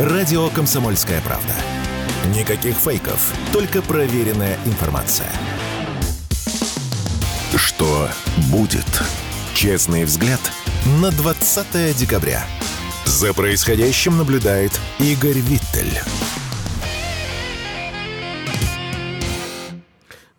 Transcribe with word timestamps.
Радио 0.00 0.48
«Комсомольская 0.48 1.20
правда». 1.20 1.52
Никаких 2.34 2.74
фейков, 2.74 3.34
только 3.52 3.82
проверенная 3.82 4.58
информация. 4.64 5.30
Что 7.54 8.08
будет? 8.50 8.86
Честный 9.52 10.04
взгляд 10.04 10.40
на 11.02 11.10
20 11.10 11.94
декабря. 11.98 12.46
За 13.04 13.34
происходящим 13.34 14.16
наблюдает 14.16 14.72
Игорь 15.00 15.36
Виттель. 15.36 16.00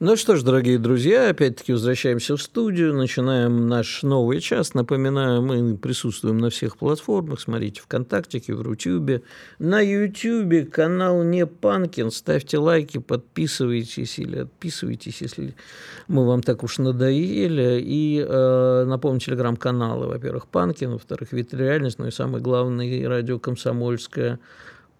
Ну 0.03 0.15
что 0.15 0.35
ж, 0.35 0.41
дорогие 0.41 0.79
друзья, 0.79 1.29
опять-таки 1.29 1.73
возвращаемся 1.73 2.35
в 2.35 2.41
студию, 2.41 2.95
начинаем 2.95 3.67
наш 3.67 4.01
новый 4.01 4.39
час. 4.39 4.73
Напоминаю, 4.73 5.43
мы 5.43 5.77
присутствуем 5.77 6.39
на 6.39 6.49
всех 6.49 6.77
платформах. 6.77 7.39
Смотрите 7.39 7.81
ВКонтакте, 7.81 8.41
в 8.47 8.61
Рутюбе. 8.63 9.21
На 9.59 9.79
Ютубе 9.79 10.65
канал 10.65 11.21
Не 11.21 11.45
Панкин. 11.45 12.09
Ставьте 12.09 12.57
лайки, 12.57 12.97
подписывайтесь 12.97 14.17
или 14.17 14.39
отписывайтесь, 14.39 15.21
если 15.21 15.53
мы 16.07 16.25
вам 16.25 16.41
так 16.41 16.63
уж 16.63 16.79
надоели. 16.79 17.79
И 17.79 18.25
э, 18.27 18.85
напомню, 18.87 19.19
телеграм-каналы, 19.19 20.07
во-первых, 20.07 20.47
Панкин, 20.47 20.93
во-вторых, 20.93 21.31
Вид 21.31 21.53
Реальность, 21.53 21.99
ну 21.99 22.07
и 22.07 22.11
самое 22.11 22.43
главное, 22.43 23.07
радио 23.07 23.37
«Комсомольская 23.37 24.39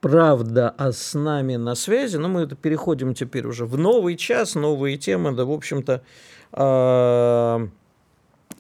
правда, 0.02 0.74
а 0.78 0.92
с 0.92 1.14
нами 1.14 1.56
на 1.56 1.76
связи. 1.76 2.18
Но 2.18 2.28
мы 2.28 2.48
переходим 2.48 3.14
теперь 3.14 3.48
уже 3.48 3.66
в 3.66 3.78
новый 3.78 4.18
час, 4.18 4.56
новые 4.56 4.98
темы. 4.98 5.32
Да, 5.32 5.46
в 5.46 5.52
общем-то, 5.52 6.02
а, 6.52 7.68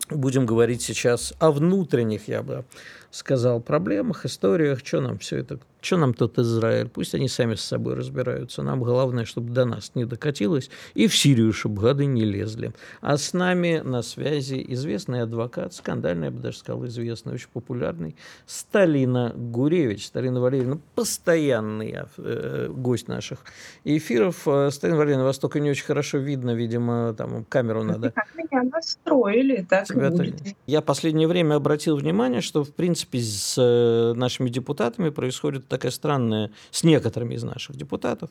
будем 0.09 0.45
говорить 0.45 0.81
сейчас 0.81 1.33
о 1.39 1.51
внутренних, 1.51 2.27
я 2.27 2.43
бы 2.43 2.63
сказал, 3.09 3.59
проблемах, 3.59 4.25
историях, 4.25 4.79
что 4.85 5.01
нам 5.01 5.17
все 5.17 5.37
это 5.37 5.59
что 5.81 5.97
нам 5.97 6.13
тот 6.13 6.37
Израиль? 6.37 6.87
Пусть 6.87 7.15
они 7.15 7.27
сами 7.27 7.55
с 7.55 7.61
собой 7.61 7.95
разбираются. 7.95 8.61
Нам 8.61 8.83
главное, 8.83 9.25
чтобы 9.25 9.51
до 9.51 9.65
нас 9.65 9.91
не 9.95 10.05
докатилось. 10.05 10.69
И 10.93 11.07
в 11.07 11.17
Сирию, 11.17 11.51
чтобы 11.53 11.81
гады 11.81 12.05
не 12.05 12.23
лезли. 12.23 12.73
А 13.01 13.17
с 13.17 13.33
нами 13.33 13.81
на 13.83 14.03
связи 14.03 14.63
известный 14.69 15.23
адвокат, 15.23 15.73
скандальный, 15.73 16.25
я 16.25 16.31
бы 16.31 16.39
даже 16.39 16.59
сказал, 16.59 16.85
известный, 16.85 17.33
очень 17.33 17.49
популярный, 17.51 18.15
Сталина 18.45 19.33
Гуревич. 19.35 20.05
Сталина 20.05 20.39
Валерьевна 20.39 20.77
постоянный 20.93 21.97
э, 22.17 22.67
гость 22.69 23.07
наших 23.07 23.39
эфиров. 23.83 24.47
Э, 24.47 24.69
Сталина 24.71 24.99
Валерьевна, 24.99 25.23
вас 25.23 25.39
только 25.39 25.59
не 25.59 25.71
очень 25.71 25.85
хорошо 25.85 26.19
видно, 26.19 26.53
видимо, 26.53 27.15
там 27.17 27.43
камеру 27.45 27.83
надо. 27.83 28.11
Как 28.15 28.27
меня 28.35 28.63
настроили, 28.63 29.65
так 29.67 29.87
будет. 29.87 30.35
Я 30.67 30.81
последнее 30.81 31.27
время 31.27 31.55
обратил 31.55 31.95
внимание, 31.97 32.41
что, 32.41 32.63
в 32.63 32.71
принципе, 32.71 33.19
с 33.19 33.55
э, 33.57 34.13
нашими 34.13 34.49
депутатами 34.49 35.09
происходит 35.09 35.70
такая 35.71 35.91
странная, 35.91 36.51
с 36.69 36.83
некоторыми 36.83 37.33
из 37.33 37.43
наших 37.43 37.75
депутатов, 37.75 38.29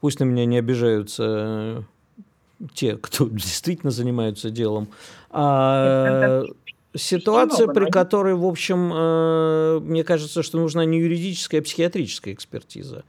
пусть 0.00 0.20
на 0.20 0.24
меня 0.24 0.44
не 0.44 0.58
обижаются 0.58 1.24
э, 1.26 1.82
те, 2.74 2.96
кто 2.96 3.28
действительно 3.30 3.90
занимаются 3.90 4.50
делом, 4.50 4.88
а 5.30 6.44
ситуация, 6.94 7.66
при 7.66 7.90
которой, 7.90 8.34
в 8.34 8.46
общем, 8.46 8.92
э, 8.94 9.80
мне 9.80 10.04
кажется, 10.04 10.42
что 10.42 10.58
нужна 10.58 10.84
не 10.84 10.98
юридическая, 10.98 11.60
а 11.60 11.64
психиатрическая 11.64 12.34
экспертиза. 12.34 13.04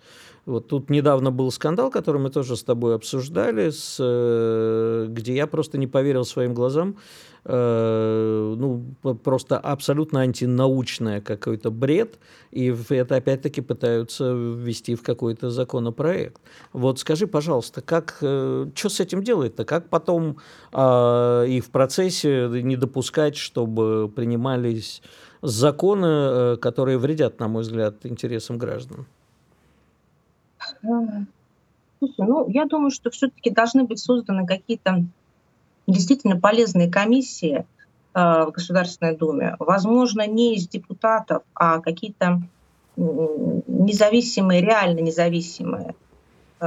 Вот 0.47 0.69
тут 0.69 0.89
недавно 0.89 1.29
был 1.29 1.51
скандал, 1.51 1.91
который 1.91 2.21
мы 2.21 2.29
тоже 2.29 2.55
с 2.55 2.63
тобой 2.63 2.95
обсуждали, 2.95 3.69
с, 3.69 3.97
э, 3.99 5.07
где 5.09 5.35
я 5.35 5.45
просто 5.45 5.77
не 5.77 5.87
поверил 5.87 6.23
своим 6.23 6.53
глазам. 6.53 6.95
Э, 7.43 8.55
ну, 8.57 8.95
просто 9.23 9.57
абсолютно 9.57 10.21
антинаучное 10.21 11.19
какой-то 11.19 11.69
бред, 11.69 12.17
и 12.51 12.73
это 12.89 13.17
опять-таки 13.17 13.59
пытаются 13.59 14.31
ввести 14.31 14.95
в 14.95 15.03
какой-то 15.03 15.49
законопроект. 15.49 16.41
Вот 16.71 16.99
скажи, 16.99 17.27
пожалуйста, 17.27 17.81
как, 17.81 18.17
э, 18.21 18.67
что 18.73 18.87
с 18.87 19.01
этим 19.01 19.23
делать-то? 19.23 19.65
Как 19.65 19.89
потом 19.89 20.37
э, 20.71 21.45
и 21.49 21.59
в 21.59 21.71
процессе 21.71 22.47
не 22.49 22.77
допускать, 22.77 23.35
чтобы 23.35 24.09
принимались 24.15 25.01
законы, 25.41 26.55
которые 26.57 26.97
вредят, 26.97 27.39
на 27.39 27.49
мой 27.49 27.63
взгляд, 27.63 28.05
интересам 28.05 28.57
граждан? 28.57 29.07
Слушай, 30.81 32.27
ну, 32.27 32.47
я 32.49 32.65
думаю, 32.65 32.91
что 32.91 33.09
все-таки 33.09 33.49
должны 33.49 33.83
быть 33.83 33.99
созданы 33.99 34.45
какие-то 34.45 35.03
действительно 35.87 36.39
полезные 36.39 36.89
комиссии 36.89 37.65
э, 38.13 38.19
в 38.45 38.51
Государственной 38.51 39.15
Думе. 39.15 39.55
Возможно, 39.59 40.27
не 40.27 40.55
из 40.55 40.67
депутатов, 40.67 41.43
а 41.55 41.79
какие-то 41.79 42.41
независимые, 42.97 44.61
реально 44.61 44.99
независимые 44.99 45.95
э, 46.59 46.65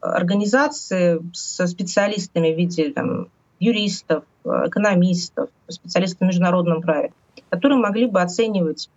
организации 0.00 1.20
со 1.32 1.66
специалистами 1.66 2.52
в 2.52 2.56
виде 2.56 2.90
там, 2.92 3.28
юристов, 3.58 4.24
экономистов, 4.44 5.50
специалистов 5.68 6.20
в 6.20 6.24
международном 6.24 6.80
праве, 6.80 7.12
которые 7.50 7.78
могли 7.78 8.06
бы 8.06 8.20
оценивать 8.22 8.88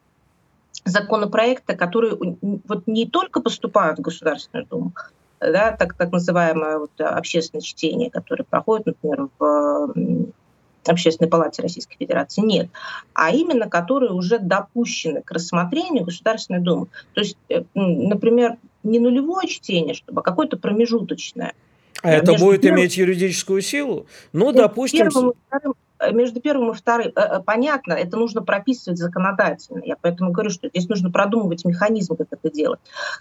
законопроекты, 0.85 1.75
которые 1.75 2.17
вот 2.41 2.87
не 2.87 3.05
только 3.05 3.41
поступают 3.41 3.99
в 3.99 4.01
Государственную 4.01 4.65
Думу, 4.67 4.93
да, 5.39 5.71
так, 5.71 5.95
так 5.95 6.11
называемое 6.11 6.79
вот 6.79 6.91
общественное 6.99 7.61
чтение, 7.61 8.09
которое 8.09 8.43
проходит, 8.43 8.87
например, 8.87 9.27
в 9.39 9.93
Общественной 10.85 11.29
палате 11.29 11.61
Российской 11.61 11.95
Федерации, 11.97 12.41
нет, 12.41 12.69
а 13.13 13.31
именно 13.31 13.69
которые 13.69 14.11
уже 14.11 14.37
допущены 14.37 15.21
к 15.21 15.31
рассмотрению 15.31 16.03
Государственной 16.03 16.59
Думы. 16.59 16.87
То 17.13 17.21
есть, 17.21 17.37
э, 17.49 17.63
например, 17.73 18.57
не 18.83 18.99
нулевое 18.99 19.47
чтение, 19.47 19.93
чтобы 19.93 20.21
а 20.21 20.23
какое-то 20.23 20.57
промежуточное. 20.57 21.53
А 22.03 22.11
это 22.11 22.33
будет 22.33 22.61
первым, 22.61 22.81
иметь 22.81 22.97
юридическую 22.97 23.61
силу? 23.61 24.05
Ну, 24.31 24.51
допустим... 24.51 25.09
Первым 25.09 25.31
и 25.31 25.33
вторым 25.47 25.73
Э, 26.03 26.11
между 26.11 26.41
первым 26.41 26.71
и 26.71 26.73
вторым, 26.73 27.11
э, 27.15 27.41
понятно, 27.45 27.93
это 27.93 28.17
нужно 28.17 28.41
прописывать 28.41 28.99
законодательно. 28.99 29.81
Я 29.83 29.95
поэтому 29.99 30.31
говорю, 30.31 30.49
что 30.49 30.67
здесь 30.67 30.87
нужно 30.89 31.11
продумывать 31.11 31.65
механизм, 31.65 32.15
как 32.15 32.27
это 32.31 32.51
делать. 32.51 32.79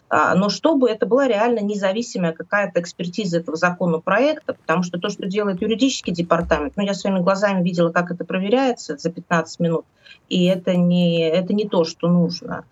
А, 0.08 0.34
но 0.34 0.48
чтобы 0.48 0.88
это 0.88 1.06
была 1.06 1.28
реально 1.28 1.60
независимая 1.60 2.32
какая-то 2.32 2.80
экспертиза 2.80 3.38
этого 3.38 3.56
законопроекта, 3.56 4.54
потому 4.54 4.82
что 4.82 4.98
то, 4.98 5.08
что 5.08 5.26
делает 5.26 5.62
юридический 5.62 6.12
департамент, 6.12 6.74
ну, 6.76 6.82
я 6.82 6.94
своими 6.94 7.20
глазами 7.20 7.62
видела, 7.62 7.90
как 7.90 8.10
это 8.10 8.24
проверяется 8.24 8.96
за 8.96 9.10
15 9.10 9.60
минут, 9.60 9.84
и 10.28 10.44
это 10.44 10.76
не, 10.76 11.28
это 11.28 11.52
не 11.52 11.68
то, 11.68 11.84
что 11.84 12.08
нужно. 12.08 12.64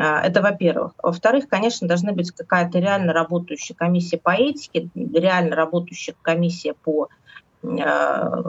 А, 0.00 0.22
это 0.22 0.42
во-первых. 0.42 0.92
Во-вторых, 1.02 1.48
конечно, 1.48 1.86
должна 1.86 2.12
быть 2.12 2.30
какая-то 2.30 2.78
реально 2.78 3.12
работающая 3.12 3.74
комиссия 3.74 4.18
по 4.18 4.30
этике, 4.30 4.88
реально 4.94 5.56
работающая 5.56 6.14
комиссия 6.22 6.74
по 6.74 7.08
Э, 7.62 8.42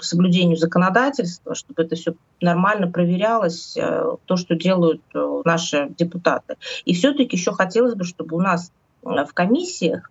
соблюдению 0.00 0.56
законодательства, 0.56 1.54
чтобы 1.54 1.82
это 1.82 1.96
все 1.96 2.14
нормально 2.40 2.86
проверялось, 2.86 3.76
э, 3.76 4.16
то, 4.24 4.36
что 4.36 4.54
делают 4.54 5.02
э, 5.14 5.42
наши 5.44 5.88
депутаты. 5.98 6.56
И 6.84 6.94
все-таки 6.94 7.36
еще 7.36 7.52
хотелось 7.52 7.94
бы, 7.94 8.04
чтобы 8.04 8.36
у 8.36 8.40
нас 8.40 8.72
в 9.02 9.32
комиссиях 9.34 10.10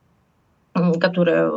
которые 1.02 1.50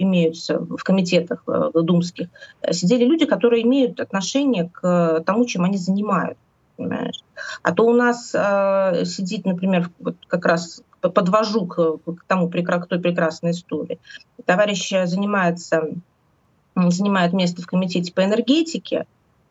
имеются 0.00 0.60
в 0.60 0.84
комитетах 0.84 1.42
думских, 1.74 2.28
сидели 2.70 3.04
люди, 3.04 3.26
которые 3.26 3.64
имеют 3.64 3.98
отношение 3.98 4.70
к 4.72 5.20
тому, 5.26 5.46
чем 5.46 5.64
они 5.64 5.76
занимают. 5.76 6.38
Понимаешь? 6.76 7.22
А 7.62 7.72
то 7.72 7.84
у 7.84 7.92
нас 7.92 8.34
э, 8.34 9.04
сидит, 9.04 9.44
например, 9.44 9.90
вот 9.98 10.16
как 10.26 10.46
раз 10.46 10.82
подвожу 11.00 11.66
к, 11.66 11.98
к 11.98 12.24
тому 12.26 12.48
к 12.48 12.86
той 12.86 13.00
прекрасной 13.00 13.50
истории. 13.50 13.98
Товарищ 14.44 14.90
занимается 15.04 15.88
занимает 16.74 17.32
место 17.32 17.62
в 17.62 17.66
комитете 17.66 18.12
по 18.12 18.24
энергетике. 18.24 19.06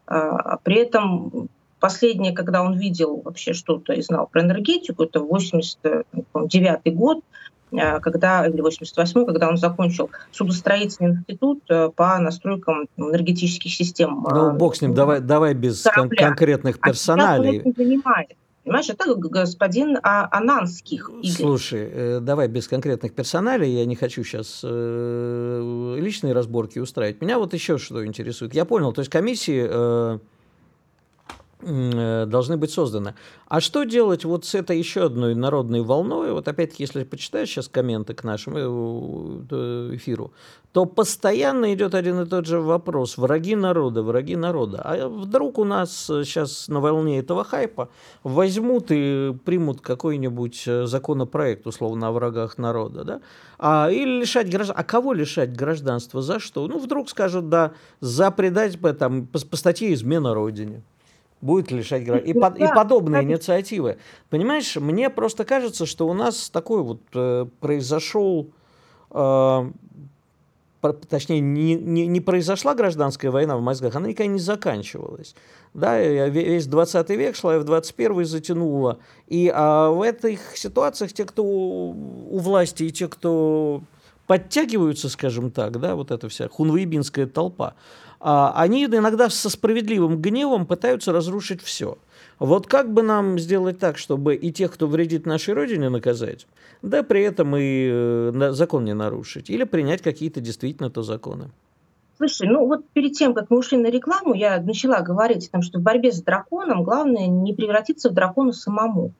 А, 0.07 0.57
при 0.57 0.77
этом 0.77 1.49
последнее, 1.79 2.33
когда 2.33 2.61
он 2.61 2.77
видел 2.77 3.21
вообще 3.23 3.53
что-то 3.53 3.93
и 3.93 4.01
знал 4.01 4.27
про 4.27 4.41
энергетику, 4.41 5.03
это 5.03 5.19
89 5.19 6.95
год, 6.95 7.19
а, 7.19 7.50
когда, 7.71 8.47
или 8.47 8.61
88 8.61 9.25
когда 9.25 9.49
он 9.49 9.57
закончил 9.57 10.09
судостроительный 10.31 11.11
институт 11.11 11.63
э, 11.69 11.89
по 11.95 12.19
настройкам 12.19 12.87
энергетических 12.97 13.73
систем. 13.73 14.25
Ну, 14.29 14.49
а, 14.49 14.53
бог 14.53 14.75
с 14.75 14.81
ним, 14.81 14.93
давай, 14.93 15.19
давай 15.19 15.53
без 15.53 15.83
кон- 15.83 16.09
конкретных 16.09 16.79
персоналей. 16.79 17.61
А 17.65 17.71
занимает. 17.75 18.35
Понимаешь, 18.63 18.89
это 18.89 19.15
господин 19.15 19.97
а, 20.03 20.27
Ананских. 20.31 21.09
Игорь. 21.09 21.31
Слушай, 21.31 21.89
э, 21.91 22.19
давай 22.21 22.47
без 22.47 22.67
конкретных 22.67 23.13
персоналей, 23.13 23.71
я 23.71 23.85
не 23.85 23.95
хочу 23.95 24.23
сейчас 24.23 24.61
э, 24.63 25.97
личные 25.99 26.33
разборки 26.33 26.77
устраивать. 26.77 27.21
Меня 27.21 27.39
вот 27.39 27.53
еще 27.53 27.77
что 27.77 28.05
интересует. 28.05 28.53
Я 28.53 28.65
понял, 28.65 28.93
то 28.93 29.01
есть 29.01 29.09
комиссии, 29.09 29.65
э, 29.67 29.71
Э, 29.71 30.19
должны 31.61 32.57
быть 32.57 32.71
созданы. 32.71 33.13
А 33.47 33.59
что 33.59 33.83
делать 33.83 34.25
вот 34.25 34.45
с 34.45 34.55
этой 34.55 34.77
еще 34.77 35.05
одной 35.05 35.35
народной 35.35 35.81
волной? 35.81 36.31
Вот 36.31 36.47
опять-таки, 36.47 36.83
если 36.83 37.03
почитаешь 37.03 37.49
сейчас 37.49 37.67
комменты 37.67 38.13
к 38.13 38.23
нашему 38.23 39.45
э, 39.49 39.89
эфиру, 39.93 40.31
то 40.71 40.85
постоянно 40.85 41.73
идет 41.73 41.93
один 41.93 42.21
и 42.21 42.25
тот 42.25 42.45
же 42.45 42.61
вопрос. 42.61 43.17
Враги 43.17 43.55
народа, 43.55 44.03
враги 44.03 44.35
народа. 44.35 44.81
А 44.83 45.09
вдруг 45.09 45.57
у 45.57 45.65
нас 45.65 46.05
сейчас 46.05 46.69
на 46.69 46.79
волне 46.79 47.19
этого 47.19 47.43
хайпа 47.43 47.89
возьмут 48.23 48.87
и 48.89 49.35
примут 49.43 49.81
какой-нибудь 49.81 50.63
э, 50.65 50.85
законопроект, 50.85 51.67
условно, 51.67 52.07
о 52.07 52.11
врагах 52.11 52.57
народа, 52.57 53.03
да? 53.03 53.21
А, 53.59 53.89
или 53.91 54.21
лишать 54.21 54.49
гражданства. 54.49 54.81
А 54.81 54.83
кого 54.83 55.13
лишать 55.13 55.53
гражданства? 55.55 56.21
За 56.21 56.39
что? 56.39 56.67
Ну, 56.67 56.79
вдруг 56.79 57.09
скажут, 57.09 57.49
да, 57.49 57.73
за 57.99 58.31
предать, 58.31 58.79
там, 58.97 59.27
по, 59.27 59.39
по 59.45 59.57
статье 59.57 59.93
«Измена 59.93 60.33
Родине» 60.33 60.83
будет 61.41 61.71
лишать 61.71 62.05
граждан. 62.05 62.29
И, 62.29 62.33
под, 62.33 62.57
и 62.57 62.67
подобные 62.67 63.23
инициативы. 63.23 63.97
Понимаешь, 64.29 64.75
мне 64.75 65.09
просто 65.09 65.43
кажется, 65.43 65.85
что 65.85 66.07
у 66.07 66.13
нас 66.13 66.49
такой 66.49 66.83
вот 66.83 67.01
э, 67.13 67.45
произошел, 67.59 68.47
э, 69.11 69.71
точнее, 71.09 71.39
не, 71.39 71.75
не, 71.75 72.07
не 72.07 72.21
произошла 72.21 72.75
гражданская 72.75 73.31
война 73.31 73.57
в 73.57 73.61
мозгах, 73.61 73.95
она 73.95 74.07
никогда 74.07 74.31
не 74.31 74.39
заканчивалась. 74.39 75.35
Да, 75.73 75.99
весь 75.99 76.67
20 76.67 77.09
век 77.11 77.35
шла, 77.35 77.55
и 77.55 77.59
в 77.59 77.63
21 77.63 78.25
затянула. 78.25 78.99
И 79.27 79.51
а 79.53 79.89
в 79.89 80.01
этих 80.01 80.57
ситуациях 80.57 81.13
те, 81.13 81.25
кто 81.25 81.43
у 81.43 82.37
власти, 82.37 82.83
и 82.83 82.91
те, 82.91 83.07
кто 83.07 83.81
подтягиваются, 84.27 85.09
скажем 85.09 85.51
так, 85.51 85.79
да, 85.79 85.95
вот 85.95 86.11
эта 86.11 86.29
вся 86.29 86.47
хунвейбинская 86.47 87.25
толпа, 87.25 87.73
они 88.23 88.85
иногда 88.85 89.29
со 89.29 89.49
справедливым 89.49 90.21
гневом 90.21 90.65
пытаются 90.65 91.11
разрушить 91.11 91.61
все. 91.61 91.97
Вот 92.39 92.67
как 92.67 92.91
бы 92.91 93.03
нам 93.03 93.37
сделать 93.37 93.77
так, 93.77 93.97
чтобы 93.97 94.35
и 94.35 94.51
тех, 94.51 94.73
кто 94.73 94.87
вредит 94.87 95.25
нашей 95.25 95.53
Родине, 95.53 95.89
наказать, 95.89 96.47
да 96.81 97.03
при 97.03 97.21
этом 97.21 97.55
и 97.55 97.89
э, 97.91 98.49
закон 98.53 98.85
не 98.85 98.93
нарушить, 98.93 99.49
или 99.49 99.63
принять 99.63 100.01
какие-то 100.01 100.41
действительно-то 100.41 101.03
законы? 101.03 101.51
Слушай, 102.17 102.47
ну 102.49 102.65
вот 102.67 102.87
перед 102.93 103.13
тем, 103.13 103.33
как 103.33 103.49
мы 103.49 103.57
ушли 103.57 103.77
на 103.77 103.87
рекламу, 103.87 104.33
я 104.33 104.59
начала 104.59 105.01
говорить 105.01 105.47
о 105.47 105.51
том, 105.51 105.61
что 105.61 105.79
в 105.79 105.81
борьбе 105.81 106.11
с 106.11 106.21
драконом 106.21 106.83
главное 106.83 107.27
не 107.27 107.53
превратиться 107.53 108.09
в 108.09 108.13
дракона 108.13 108.53
самому. 108.53 109.11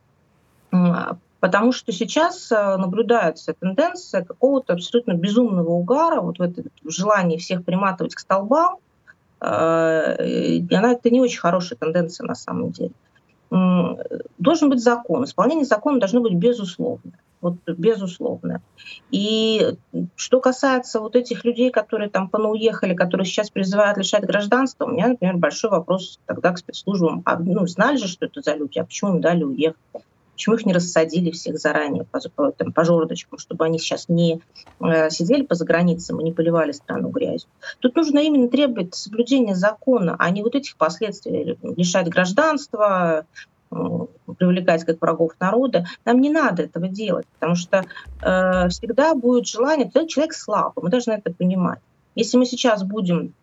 Потому 1.39 1.71
что 1.71 1.91
сейчас 1.91 2.51
э, 2.51 2.77
наблюдается 2.77 3.53
тенденция 3.53 4.23
какого-то 4.23 4.73
абсолютно 4.73 5.13
безумного 5.13 5.69
угара, 5.71 6.21
вот 6.21 6.37
в 6.37 6.41
это 6.41 6.61
желании 6.85 7.37
всех 7.37 7.65
приматывать 7.65 8.13
к 8.13 8.19
столбам, 8.19 8.77
она 9.41 10.91
это 10.91 11.09
не 11.09 11.19
очень 11.19 11.39
хорошая 11.39 11.77
тенденция 11.77 12.25
на 12.25 12.35
самом 12.35 12.71
деле. 12.71 12.91
Должен 14.37 14.69
быть 14.69 14.81
закон. 14.81 15.25
Исполнение 15.25 15.65
закона 15.65 15.99
должно 15.99 16.21
быть 16.21 16.35
безусловное. 16.35 17.19
Вот 17.41 17.55
безусловно. 17.65 18.61
И 19.09 19.73
что 20.15 20.39
касается 20.39 20.99
вот 20.99 21.15
этих 21.15 21.43
людей, 21.43 21.71
которые 21.71 22.09
там 22.09 22.29
понауехали, 22.29 22.93
которые 22.93 23.25
сейчас 23.25 23.49
призывают 23.49 23.97
лишать 23.97 24.23
гражданства, 24.23 24.85
у 24.85 24.89
меня, 24.89 25.07
например, 25.07 25.37
большой 25.37 25.71
вопрос 25.71 26.19
тогда 26.27 26.51
к 26.51 26.59
спецслужбам. 26.59 27.23
А, 27.25 27.39
ну, 27.39 27.65
знали 27.65 27.97
же, 27.97 28.07
что 28.07 28.27
это 28.27 28.41
за 28.41 28.53
люди, 28.53 28.77
а 28.77 28.85
почему 28.85 29.15
им 29.15 29.21
дали 29.21 29.43
уехать? 29.43 29.75
Почему 30.41 30.55
их 30.55 30.65
не 30.65 30.73
рассадили 30.73 31.29
всех 31.29 31.59
заранее 31.59 32.03
по, 32.03 32.19
по, 32.35 32.51
там, 32.51 32.73
по 32.73 32.83
жердочкам, 32.83 33.37
чтобы 33.37 33.63
они 33.63 33.77
сейчас 33.77 34.09
не 34.09 34.41
э, 34.79 35.11
сидели 35.11 35.43
по 35.43 35.53
заграницам 35.53 36.19
и 36.19 36.23
не 36.23 36.31
поливали 36.31 36.71
страну 36.71 37.09
грязью? 37.09 37.47
Тут 37.77 37.95
нужно 37.95 38.17
именно 38.17 38.49
требовать 38.49 38.95
соблюдения 38.95 39.53
закона, 39.53 40.15
а 40.17 40.31
не 40.31 40.41
вот 40.41 40.55
этих 40.55 40.77
последствий, 40.77 41.59
лишать 41.61 42.09
гражданства, 42.09 43.27
э, 43.69 43.75
привлекать 44.35 44.83
как 44.83 44.99
врагов 44.99 45.33
народа. 45.39 45.85
Нам 46.05 46.19
не 46.19 46.31
надо 46.31 46.63
этого 46.63 46.87
делать, 46.87 47.27
потому 47.33 47.53
что 47.53 47.85
э, 48.23 48.69
всегда 48.69 49.13
будет 49.13 49.45
желание, 49.45 49.91
человек 50.07 50.33
слабый, 50.33 50.83
мы 50.83 50.89
должны 50.89 51.11
это 51.11 51.31
понимать. 51.31 51.81
Если 52.15 52.37
мы 52.37 52.47
сейчас 52.47 52.81
будем 52.81 53.35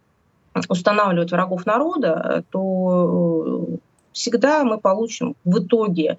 устанавливать 0.68 1.30
врагов 1.30 1.64
народа, 1.64 2.42
то 2.50 3.68
э, 3.70 3.76
всегда 4.10 4.64
мы 4.64 4.78
получим 4.78 5.36
в 5.44 5.60
итоге 5.60 6.18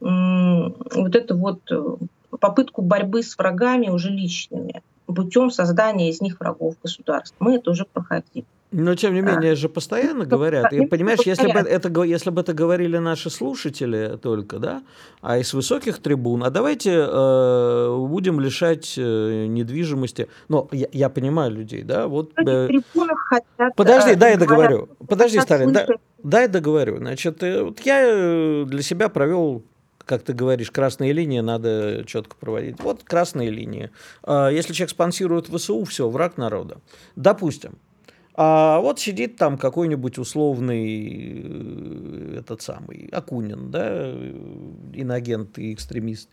вот 0.00 1.16
эту 1.16 1.36
вот 1.36 1.60
э, 1.70 1.96
попытку 2.38 2.82
борьбы 2.82 3.22
с 3.22 3.36
врагами 3.36 3.88
уже 3.88 4.10
личными 4.10 4.82
путем 5.14 5.50
создания 5.50 6.10
из 6.10 6.20
них 6.20 6.38
врагов 6.38 6.74
государств. 6.82 7.34
Мы 7.40 7.56
это 7.56 7.70
уже 7.70 7.84
проходили. 7.84 8.44
Но 8.70 8.94
тем 8.94 9.14
не 9.14 9.22
менее 9.22 9.54
же 9.54 9.70
постоянно 9.70 10.26
говорят. 10.26 10.70
И 10.74 10.84
понимаешь, 10.84 11.20
если 11.24 11.50
бы 11.50 11.60
это 11.60 12.04
если 12.04 12.28
бы 12.28 12.42
это 12.42 12.52
говорили 12.52 12.98
наши 12.98 13.30
слушатели 13.30 14.18
только, 14.20 14.58
да, 14.58 14.82
а 15.22 15.38
из 15.38 15.54
высоких 15.54 16.00
трибун, 16.00 16.44
а 16.44 16.50
давайте 16.50 16.90
э, 16.92 17.96
будем 17.96 18.40
лишать 18.40 18.94
э, 18.98 19.46
недвижимости. 19.46 20.28
Но 20.48 20.68
я, 20.72 20.86
я 20.92 21.08
понимаю 21.08 21.52
людей, 21.52 21.82
да, 21.82 22.08
вот. 22.08 22.32
Э, 22.38 22.68
хотят, 23.16 23.74
подожди, 23.74 24.10
э, 24.10 24.16
дай 24.16 24.32
я 24.32 24.36
договорю. 24.36 24.90
Подожди, 25.08 25.40
Сталин, 25.40 25.72
да, 25.72 25.86
дай 26.22 26.46
договорю. 26.46 26.98
Значит, 26.98 27.42
э, 27.42 27.62
вот 27.62 27.80
я 27.80 28.66
для 28.66 28.82
себя 28.82 29.08
провел 29.08 29.62
как 30.08 30.22
ты 30.22 30.32
говоришь, 30.32 30.70
красные 30.70 31.12
линии 31.12 31.40
надо 31.40 32.02
четко 32.06 32.34
проводить. 32.36 32.80
Вот 32.80 33.04
красные 33.04 33.50
линии. 33.50 33.90
А, 34.22 34.48
если 34.48 34.72
человек 34.72 34.90
спонсирует 34.90 35.46
ВСУ, 35.46 35.84
все, 35.84 36.08
враг 36.08 36.38
народа. 36.38 36.78
Допустим. 37.14 37.78
А 38.40 38.78
вот 38.78 39.00
сидит 39.00 39.36
там 39.36 39.58
какой-нибудь 39.58 40.16
условный 40.16 41.42
э, 41.44 42.38
этот 42.38 42.62
самый 42.62 43.08
Акунин, 43.10 43.72
да, 43.72 44.12
инагент 44.94 45.58
и 45.58 45.72
экстремист, 45.72 46.28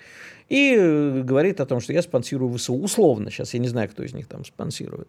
и 0.47 1.21
говорит 1.25 1.59
о 1.61 1.65
том, 1.65 1.79
что 1.79 1.93
я 1.93 2.03
спонсирую 2.03 2.55
ВСУ. 2.55 2.75
Условно, 2.75 3.31
сейчас 3.31 3.55
я 3.55 3.59
не 3.59 3.67
знаю, 3.67 3.89
кто 3.89 4.03
из 4.03 4.13
них 4.13 4.27
там 4.27 4.45
спонсирует. 4.45 5.07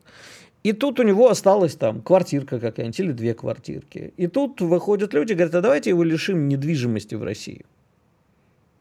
И 0.63 0.73
тут 0.73 0.99
у 0.99 1.03
него 1.03 1.29
осталась 1.29 1.77
там 1.77 2.01
квартирка 2.01 2.59
какая-нибудь 2.59 2.99
или 2.99 3.13
две 3.13 3.35
квартирки. 3.35 4.15
И 4.17 4.27
тут 4.27 4.63
выходят 4.63 5.13
люди 5.13 5.35
говорят, 5.35 5.55
а 5.55 5.61
давайте 5.61 5.91
его 5.91 6.03
лишим 6.03 6.49
недвижимости 6.49 7.15
в 7.15 7.23
России. 7.23 7.67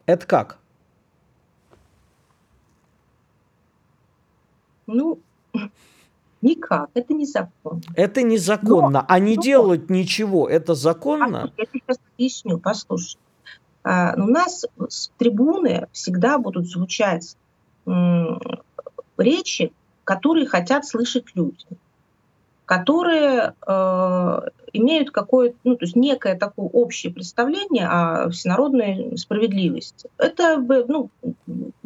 Это 0.06 0.26
как? 0.26 0.58
Ну, 4.86 5.18
никак. 6.42 6.90
Это 6.94 7.12
незаконно. 7.12 7.82
Это 7.96 8.22
незаконно. 8.22 9.00
Но, 9.00 9.04
а 9.08 9.18
не 9.18 9.36
но, 9.36 9.42
делать 9.42 9.90
ничего, 9.90 10.48
это 10.48 10.74
законно? 10.74 11.52
Я 11.56 11.64
сейчас 11.72 11.98
объясню, 12.14 12.58
послушай. 12.58 13.18
А, 13.82 14.14
у 14.16 14.26
нас 14.26 14.64
с 14.88 15.10
трибуны 15.18 15.88
всегда 15.92 16.38
будут 16.38 16.66
звучать 16.68 17.36
речи, 19.16 19.72
которые 20.04 20.46
хотят 20.46 20.86
слышать 20.86 21.26
люди 21.34 21.66
которые 22.66 23.54
э, 23.64 24.40
имеют 24.72 25.10
какое-то, 25.12 25.56
ну, 25.64 25.76
то 25.76 25.84
есть 25.84 25.96
некое 25.96 26.36
такое 26.36 26.66
общее 26.66 27.12
представление 27.12 27.86
о 27.88 28.28
всенародной 28.28 29.16
справедливости. 29.16 30.10
Это 30.18 30.58
ну, 30.88 31.08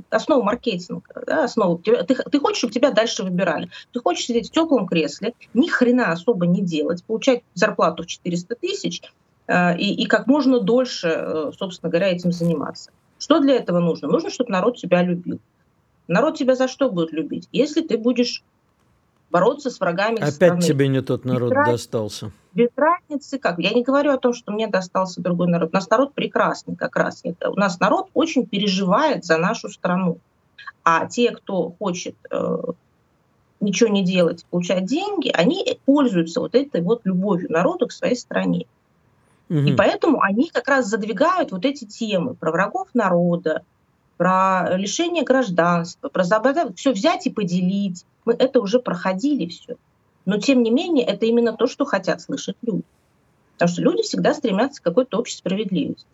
основа 0.09 0.43
маркетинга, 0.43 1.23
да, 1.27 1.45
основа. 1.45 1.79
Ты, 1.79 2.03
ты 2.05 2.41
хочешь, 2.41 2.59
чтобы 2.59 2.73
тебя 2.73 2.91
дальше 2.91 3.23
выбирали. 3.23 3.69
Ты 3.93 4.01
хочешь 4.01 4.25
сидеть 4.25 4.49
в 4.49 4.53
теплом 4.53 4.87
кресле, 4.87 5.35
ни 5.53 5.69
хрена 5.69 6.13
особо 6.13 6.47
не 6.47 6.63
делать, 6.63 7.05
получать 7.05 7.43
зарплату 7.53 8.03
в 8.03 8.07
400 8.07 8.55
тысяч 8.57 9.03
э, 9.47 9.77
и, 9.77 10.03
и 10.03 10.07
как 10.07 10.27
можно 10.27 10.61
дольше, 10.61 11.09
э, 11.09 11.53
собственно 11.59 11.91
говоря, 11.91 12.09
этим 12.09 12.33
заниматься. 12.33 12.91
Что 13.19 13.39
для 13.39 13.57
этого 13.57 13.81
нужно? 13.81 14.09
Нужно, 14.09 14.31
чтобы 14.31 14.51
народ 14.51 14.79
тебя 14.79 15.03
любил. 15.03 15.41
Народ 16.09 16.39
тебя 16.39 16.55
за 16.57 16.69
что 16.69 16.91
будет 16.91 17.13
любить? 17.13 17.49
Если 17.53 17.83
ты 17.83 17.99
будешь 17.99 18.43
бороться 19.31 19.71
с 19.71 19.81
врагами 19.81 20.17
Опять 20.17 20.35
страны. 20.35 20.63
тебе 20.63 20.89
не 20.89 21.01
тот 21.01 21.25
народ 21.25 21.53
без 21.53 21.67
достался. 21.67 22.33
Без 22.53 22.69
разницы 22.77 23.39
как. 23.39 23.59
Я 23.59 23.71
не 23.71 23.83
говорю 23.83 24.13
о 24.13 24.19
том, 24.19 24.35
что 24.35 24.53
мне 24.53 24.67
достался 24.67 25.21
другой 25.21 25.49
народ. 25.49 25.71
У 25.73 25.75
нас 25.75 25.89
народ 25.89 26.15
прекрасный 26.15 26.77
как 26.77 26.97
раз. 26.97 27.23
У 27.25 27.55
нас 27.55 27.79
народ 27.79 28.09
очень 28.15 28.47
переживает 28.47 29.25
за 29.25 29.39
нашу 29.39 29.69
страну. 29.69 30.19
А 30.83 31.07
те, 31.07 31.31
кто 31.31 31.71
хочет 31.79 32.17
э, 32.31 32.59
ничего 33.61 33.91
не 33.91 34.05
делать, 34.05 34.45
получать 34.51 34.87
деньги, 34.87 35.31
они 35.33 35.79
пользуются 35.85 36.41
вот 36.41 36.55
этой 36.55 36.81
вот 36.83 37.03
любовью 37.05 37.53
народа 37.53 37.87
к 37.87 37.93
своей 37.93 38.17
стране. 38.17 38.67
Угу. 39.49 39.59
И 39.59 39.73
поэтому 39.75 40.23
они 40.23 40.49
как 40.49 40.69
раз 40.69 40.87
задвигают 40.87 41.53
вот 41.53 41.65
эти 41.65 41.85
темы 41.85 42.35
про 42.35 42.51
врагов 42.51 42.89
народа, 42.95 43.63
про 44.21 44.77
лишение 44.77 45.25
гражданства, 45.25 46.11
про 46.11 46.25
забрать, 46.25 46.77
все 46.77 46.93
взять 46.93 47.27
и 47.27 47.31
поделить. 47.31 48.05
Мы 48.27 48.35
это 48.35 48.61
уже 48.61 48.79
проходили 48.79 49.47
все. 49.47 49.77
Но 50.27 50.37
тем 50.37 50.63
не 50.63 50.71
менее, 50.71 51.07
это 51.07 51.25
именно 51.25 51.55
то, 51.55 51.67
что 51.67 51.87
хотят 51.87 52.21
слышать 52.21 52.57
люди. 52.61 52.83
Потому 53.55 53.71
что 53.71 53.81
люди 53.81 54.03
всегда 54.03 54.35
стремятся 54.35 54.83
к 54.83 54.85
какой-то 54.85 55.19
общей 55.19 55.39
справедливости. 55.39 56.05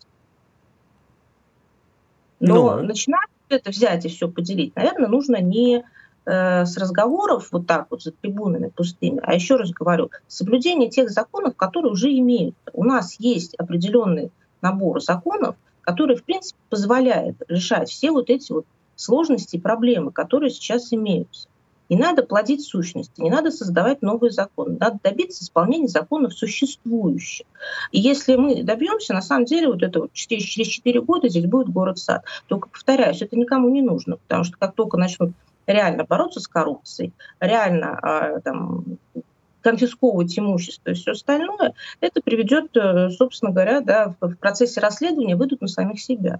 Но, 2.39 2.77
Но... 2.77 2.81
начинать 2.81 3.27
это 3.49 3.71
взять 3.71 4.05
и 4.05 4.07
все 4.07 4.29
поделить, 4.29 4.73
наверное, 4.77 5.09
нужно 5.09 5.41
не 5.41 5.83
э, 6.25 6.65
с 6.65 6.77
разговоров 6.77 7.49
вот 7.51 7.67
так 7.67 7.87
вот 7.89 8.03
за 8.03 8.13
трибунами 8.13 8.69
пустыми, 8.69 9.19
а 9.21 9.33
еще 9.33 9.57
раз 9.57 9.71
говорю, 9.71 10.11
соблюдение 10.29 10.89
тех 10.89 11.09
законов, 11.09 11.57
которые 11.57 11.91
уже 11.91 12.09
имеют. 12.17 12.55
У 12.71 12.85
нас 12.85 13.19
есть 13.19 13.53
определенный 13.55 14.31
набор 14.61 15.01
законов, 15.01 15.57
который, 15.87 16.17
в 16.17 16.25
принципе, 16.25 16.59
позволяет 16.69 17.41
решать 17.47 17.89
все 17.89 18.11
вот 18.11 18.29
эти 18.29 18.51
вот 18.51 18.65
сложности 18.97 19.55
и 19.55 19.61
проблемы, 19.61 20.11
которые 20.11 20.49
сейчас 20.49 20.91
имеются. 20.91 21.47
Не 21.87 21.95
надо 21.95 22.23
плодить 22.23 22.65
сущности, 22.65 23.21
не 23.21 23.29
надо 23.29 23.51
создавать 23.51 24.01
новые 24.01 24.31
законы, 24.31 24.75
надо 24.77 24.99
добиться 25.01 25.45
исполнения 25.45 25.87
законов 25.87 26.33
существующих. 26.33 27.47
И 27.93 28.01
если 28.01 28.35
мы 28.35 28.63
добьемся, 28.63 29.13
на 29.13 29.21
самом 29.21 29.45
деле, 29.45 29.69
вот 29.69 29.81
это 29.81 30.01
вот 30.01 30.11
через, 30.11 30.43
через 30.43 30.67
4 30.67 30.99
года 31.03 31.29
здесь 31.29 31.45
будет 31.45 31.69
город-сад. 31.69 32.25
Только, 32.47 32.67
повторяюсь, 32.67 33.21
это 33.21 33.37
никому 33.37 33.69
не 33.69 33.81
нужно, 33.81 34.17
потому 34.17 34.43
что 34.43 34.57
как 34.57 34.75
только 34.75 34.97
начнут 34.97 35.31
реально 35.67 36.03
бороться 36.03 36.41
с 36.41 36.49
коррупцией, 36.49 37.13
реально 37.39 37.97
а, 38.01 38.41
там, 38.41 38.83
конфисковывать 39.67 40.39
имущество 40.39 40.91
и 40.91 40.93
все 40.93 41.11
остальное, 41.11 41.73
это 41.99 42.21
приведет, 42.21 42.75
э, 42.77 43.09
собственно 43.09 43.51
говоря, 43.51 43.81
да, 43.81 44.15
в 44.21 44.35
процессе 44.35 44.79
расследования 44.79 45.35
выйдут 45.35 45.59
на 45.59 45.67
самих 45.67 45.99
себя. 45.99 46.39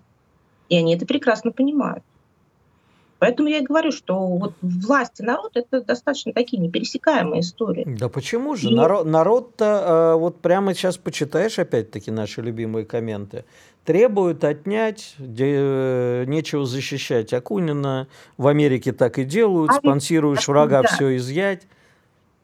И 0.70 0.78
они 0.78 0.96
это 0.96 1.06
прекрасно 1.06 1.52
понимают. 1.52 2.06
Поэтому 3.20 3.50
я 3.50 3.58
и 3.58 3.64
говорю, 3.64 3.92
что 3.92 4.28
вот 4.28 4.54
власть 4.62 5.20
и 5.20 5.24
народ 5.24 5.58
это 5.58 5.82
достаточно 5.82 6.32
такие 6.32 6.62
непересекаемые 6.62 7.42
истории. 7.42 7.84
Да 8.00 8.08
почему 8.08 8.56
же? 8.56 8.70
И... 8.70 8.74
Народ, 8.74 9.06
народ-то, 9.06 10.14
э, 10.16 10.20
вот 10.20 10.40
прямо 10.40 10.74
сейчас 10.74 10.98
почитаешь 10.98 11.60
опять-таки 11.60 12.10
наши 12.12 12.42
любимые 12.42 12.86
комменты, 12.86 13.44
требуют 13.84 14.46
отнять, 14.46 15.16
э, 15.20 16.24
нечего 16.28 16.66
защищать 16.66 17.34
Акунина, 17.34 18.08
в 18.38 18.48
Америке 18.48 18.94
так 18.94 19.20
и 19.20 19.26
делают, 19.26 19.72
а 19.72 19.74
спонсируешь 19.74 20.48
врага, 20.48 20.84
да. 20.84 20.88
все 20.88 21.18
изъять. 21.18 21.64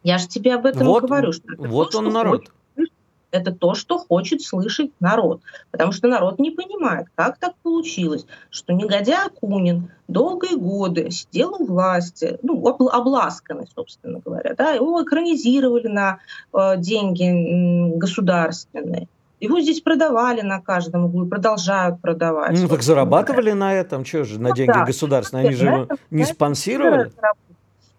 Я 0.03 0.17
же 0.17 0.27
тебе 0.27 0.55
об 0.55 0.65
этом 0.65 0.85
вот, 0.85 1.03
говорю. 1.03 1.31
Что 1.31 1.43
вот 1.57 1.91
то, 1.91 1.99
он 1.99 2.11
народ. 2.11 2.41
Хочет 2.41 2.53
это 3.33 3.51
то, 3.51 3.73
что 3.73 3.97
хочет 3.97 4.41
слышать 4.41 4.91
народ. 4.99 5.41
Потому 5.71 5.91
что 5.91 6.07
народ 6.07 6.39
не 6.39 6.51
понимает, 6.51 7.07
как 7.15 7.37
так 7.37 7.55
получилось, 7.63 8.25
что 8.49 8.73
негодяй 8.73 9.25
Акунин 9.25 9.89
долгие 10.07 10.55
годы 10.55 11.09
сидел 11.09 11.55
у 11.59 11.65
власти, 11.65 12.37
ну, 12.43 12.65
обласканный, 12.67 13.67
собственно 13.73 14.19
говоря. 14.23 14.53
Да, 14.55 14.71
его 14.71 15.03
экранизировали 15.03 15.87
на 15.87 16.19
э, 16.53 16.77
деньги 16.77 17.97
государственные. 17.97 19.07
Его 19.39 19.59
здесь 19.59 19.81
продавали 19.81 20.41
на 20.41 20.61
каждом 20.61 21.05
углу 21.05 21.25
продолжают 21.25 21.99
продавать. 21.99 22.57
Ну, 22.57 22.69
так 22.69 22.81
зарабатывали 22.81 23.51
на 23.51 23.73
этом, 23.73 24.05
что 24.05 24.23
же, 24.23 24.39
на 24.39 24.49
ну, 24.49 24.55
деньги 24.55 24.71
да. 24.71 24.85
государственные, 24.85 25.47
они 25.47 25.55
же 25.55 25.87
не 26.11 26.23
спонсировали? 26.23 27.11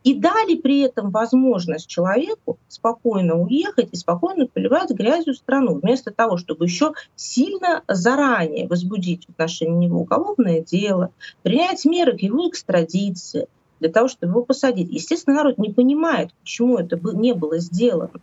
И 0.04 0.14
дали 0.14 0.56
при 0.56 0.80
этом 0.80 1.10
возможность 1.10 1.88
человеку 1.88 2.58
спокойно 2.68 3.40
уехать 3.40 3.88
и 3.90 3.96
спокойно 3.96 4.46
поливать 4.46 4.90
грязью 4.90 5.34
страну, 5.34 5.80
вместо 5.80 6.12
того, 6.12 6.36
чтобы 6.36 6.66
еще 6.66 6.92
сильно 7.16 7.82
заранее 7.88 8.68
возбудить 8.68 9.24
в 9.24 9.30
отношении 9.30 9.86
него 9.86 10.00
уголовное 10.00 10.60
дело, 10.60 11.10
принять 11.42 11.84
меры 11.86 12.16
к 12.16 12.20
его 12.20 12.48
экстрадиции, 12.48 13.48
для 13.80 13.90
того, 13.90 14.08
чтобы 14.08 14.32
его 14.32 14.44
посадить. 14.44 14.90
Естественно, 14.90 15.36
народ 15.36 15.58
не 15.58 15.70
понимает, 15.70 16.32
почему 16.40 16.78
это 16.78 16.98
не 17.14 17.32
было 17.32 17.58
сделано. 17.58 18.20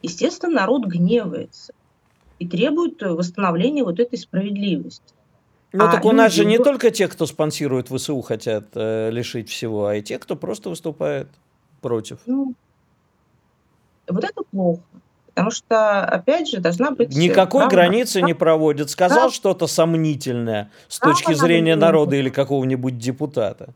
Естественно, 0.00 0.54
народ 0.54 0.86
гневается 0.86 1.72
и 2.38 2.48
требует 2.48 3.00
восстановления 3.00 3.84
вот 3.84 4.00
этой 4.00 4.18
справедливости. 4.18 5.14
Ну, 5.72 5.84
а 5.84 5.90
так 5.90 6.04
у 6.04 6.12
нас 6.12 6.32
же 6.32 6.44
не 6.44 6.58
только 6.58 6.90
те, 6.90 7.08
кто 7.08 7.26
спонсирует 7.26 7.88
ВСУ, 7.88 8.20
хотят 8.20 8.66
э, 8.74 9.10
лишить 9.10 9.48
всего, 9.48 9.86
а 9.86 9.96
и 9.96 10.02
те, 10.02 10.18
кто 10.18 10.36
просто 10.36 10.68
выступает 10.68 11.28
против. 11.80 12.18
Ну, 12.26 12.54
вот 14.08 14.24
это 14.24 14.42
плохо. 14.50 14.82
Потому 15.34 15.50
что, 15.50 16.04
опять 16.04 16.48
же, 16.48 16.60
должна 16.60 16.90
быть... 16.90 17.16
Никакой 17.16 17.62
правда. 17.62 17.76
границы 17.76 18.20
не 18.20 18.34
проводят. 18.34 18.90
Сказал 18.90 19.28
да. 19.28 19.34
что-то 19.34 19.66
сомнительное 19.66 20.70
с 20.88 21.00
да, 21.00 21.08
точки 21.08 21.32
зрения 21.32 21.74
народа 21.74 22.16
или 22.16 22.28
какого-нибудь 22.28 22.98
депутата. 22.98 23.70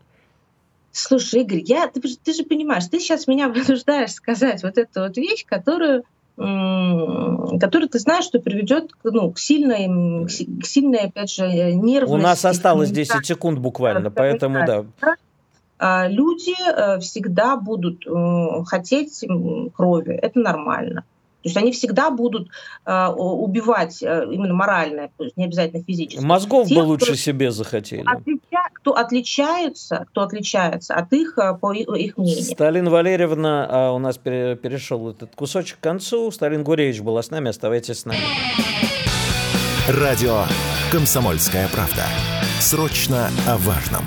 Слушай, 0.92 1.42
Игорь, 1.42 1.62
я, 1.64 1.88
ты, 1.88 2.00
ты 2.00 2.34
же 2.34 2.44
понимаешь, 2.44 2.86
ты 2.86 3.00
сейчас 3.00 3.26
меня 3.26 3.48
вынуждаешь 3.50 4.12
сказать 4.12 4.62
вот 4.62 4.76
эту 4.76 5.00
вот 5.00 5.16
вещь, 5.16 5.46
которую 5.46 6.04
который 6.36 7.88
ты 7.88 7.98
знаешь, 7.98 8.24
что 8.24 8.40
приведет 8.40 8.90
ну, 9.04 9.32
к 9.32 9.38
сильной, 9.38 10.26
к 10.26 10.66
сильной, 10.66 11.06
опять 11.06 11.30
же, 11.30 11.46
нервности. 11.72 12.14
У 12.14 12.18
нас 12.18 12.44
осталось 12.44 12.90
10 12.90 13.24
секунд 13.24 13.58
буквально, 13.58 14.10
поэтому 14.10 14.58
да. 14.66 14.84
А 15.78 16.08
люди 16.08 16.54
э, 16.58 17.00
всегда 17.00 17.56
будут 17.56 18.06
э, 18.06 18.64
хотеть 18.64 19.24
крови, 19.74 20.14
это 20.14 20.38
нормально. 20.38 21.04
То 21.46 21.48
есть 21.48 21.56
они 21.58 21.70
всегда 21.70 22.10
будут 22.10 22.48
э, 22.86 23.06
убивать 23.08 24.02
э, 24.02 24.26
именно 24.32 24.54
морально, 24.54 25.10
то 25.16 25.24
есть 25.24 25.36
не 25.36 25.44
обязательно 25.44 25.84
физически. 25.84 26.24
Мозгов 26.24 26.66
Тех, 26.66 26.78
бы 26.78 26.88
лучше 26.88 27.06
кто, 27.06 27.14
себе 27.14 27.52
захотели. 27.52 28.04
Кто 28.86 28.94
отличаются, 28.94 30.06
кто 30.10 30.22
отличается 30.22 30.94
от 30.94 31.12
их, 31.12 31.36
э, 31.38 31.54
по 31.54 31.72
их 31.72 32.16
мнению. 32.16 32.44
Сталин 32.44 32.88
Валерьевна, 32.88 33.66
а 33.68 33.90
у 33.90 33.98
нас 33.98 34.16
перешел 34.16 35.10
этот 35.10 35.34
кусочек 35.34 35.78
к 35.78 35.82
концу. 35.82 36.30
Сталин 36.30 36.62
Гуревич 36.62 37.00
была 37.00 37.20
с 37.20 37.32
нами, 37.32 37.48
оставайтесь 37.48 37.98
с 37.98 38.04
нами. 38.04 38.20
Радио 39.88 40.44
«Комсомольская 40.92 41.66
правда». 41.66 42.04
Срочно 42.60 43.28
о 43.48 43.56
важном. 43.56 44.04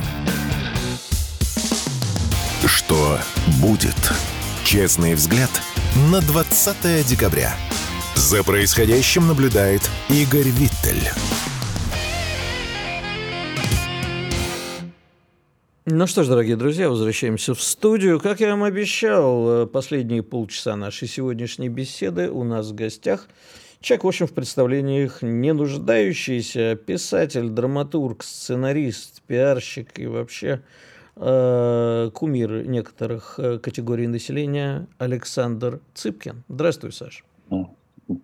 Что 2.66 3.18
будет? 3.62 4.14
Честный 4.64 5.14
взгляд– 5.14 5.52
на 6.10 6.22
20 6.22 7.06
декабря. 7.06 7.54
За 8.16 8.46
происходящим 8.46 9.28
наблюдает 9.28 9.82
Игорь 10.08 10.48
Виттель. 10.48 11.10
Ну 15.92 16.06
что 16.06 16.24
ж, 16.24 16.28
дорогие 16.28 16.56
друзья, 16.56 16.90
возвращаемся 16.90 17.56
в 17.56 17.62
студию. 17.62 18.20
Как 18.20 18.40
я 18.40 18.50
вам 18.50 18.64
обещал, 18.64 19.64
э, 19.64 19.66
последние 19.66 20.22
полчаса 20.22 20.76
нашей 20.76 21.08
сегодняшней 21.08 21.70
беседы 21.70 22.30
у 22.30 22.44
нас 22.44 22.68
в 22.68 22.76
гостях 22.76 23.28
человек, 23.82 24.04
в 24.04 24.08
общем, 24.08 24.28
в 24.28 24.34
представлениях 24.34 25.22
не 25.22 25.52
нуждающийся, 25.52 26.76
писатель, 26.76 27.50
драматург, 27.50 28.24
сценарист, 28.24 29.24
пиарщик 29.24 29.98
и 29.98 30.06
вообще 30.06 30.62
Э, 31.22 32.10
кумир 32.14 32.66
некоторых 32.66 33.36
э, 33.40 33.60
категорий 33.60 34.08
населения 34.08 34.88
Александр 35.00 35.82
Цыпкин. 35.94 36.46
Здравствуй, 36.48 36.94
Саш. 36.94 37.26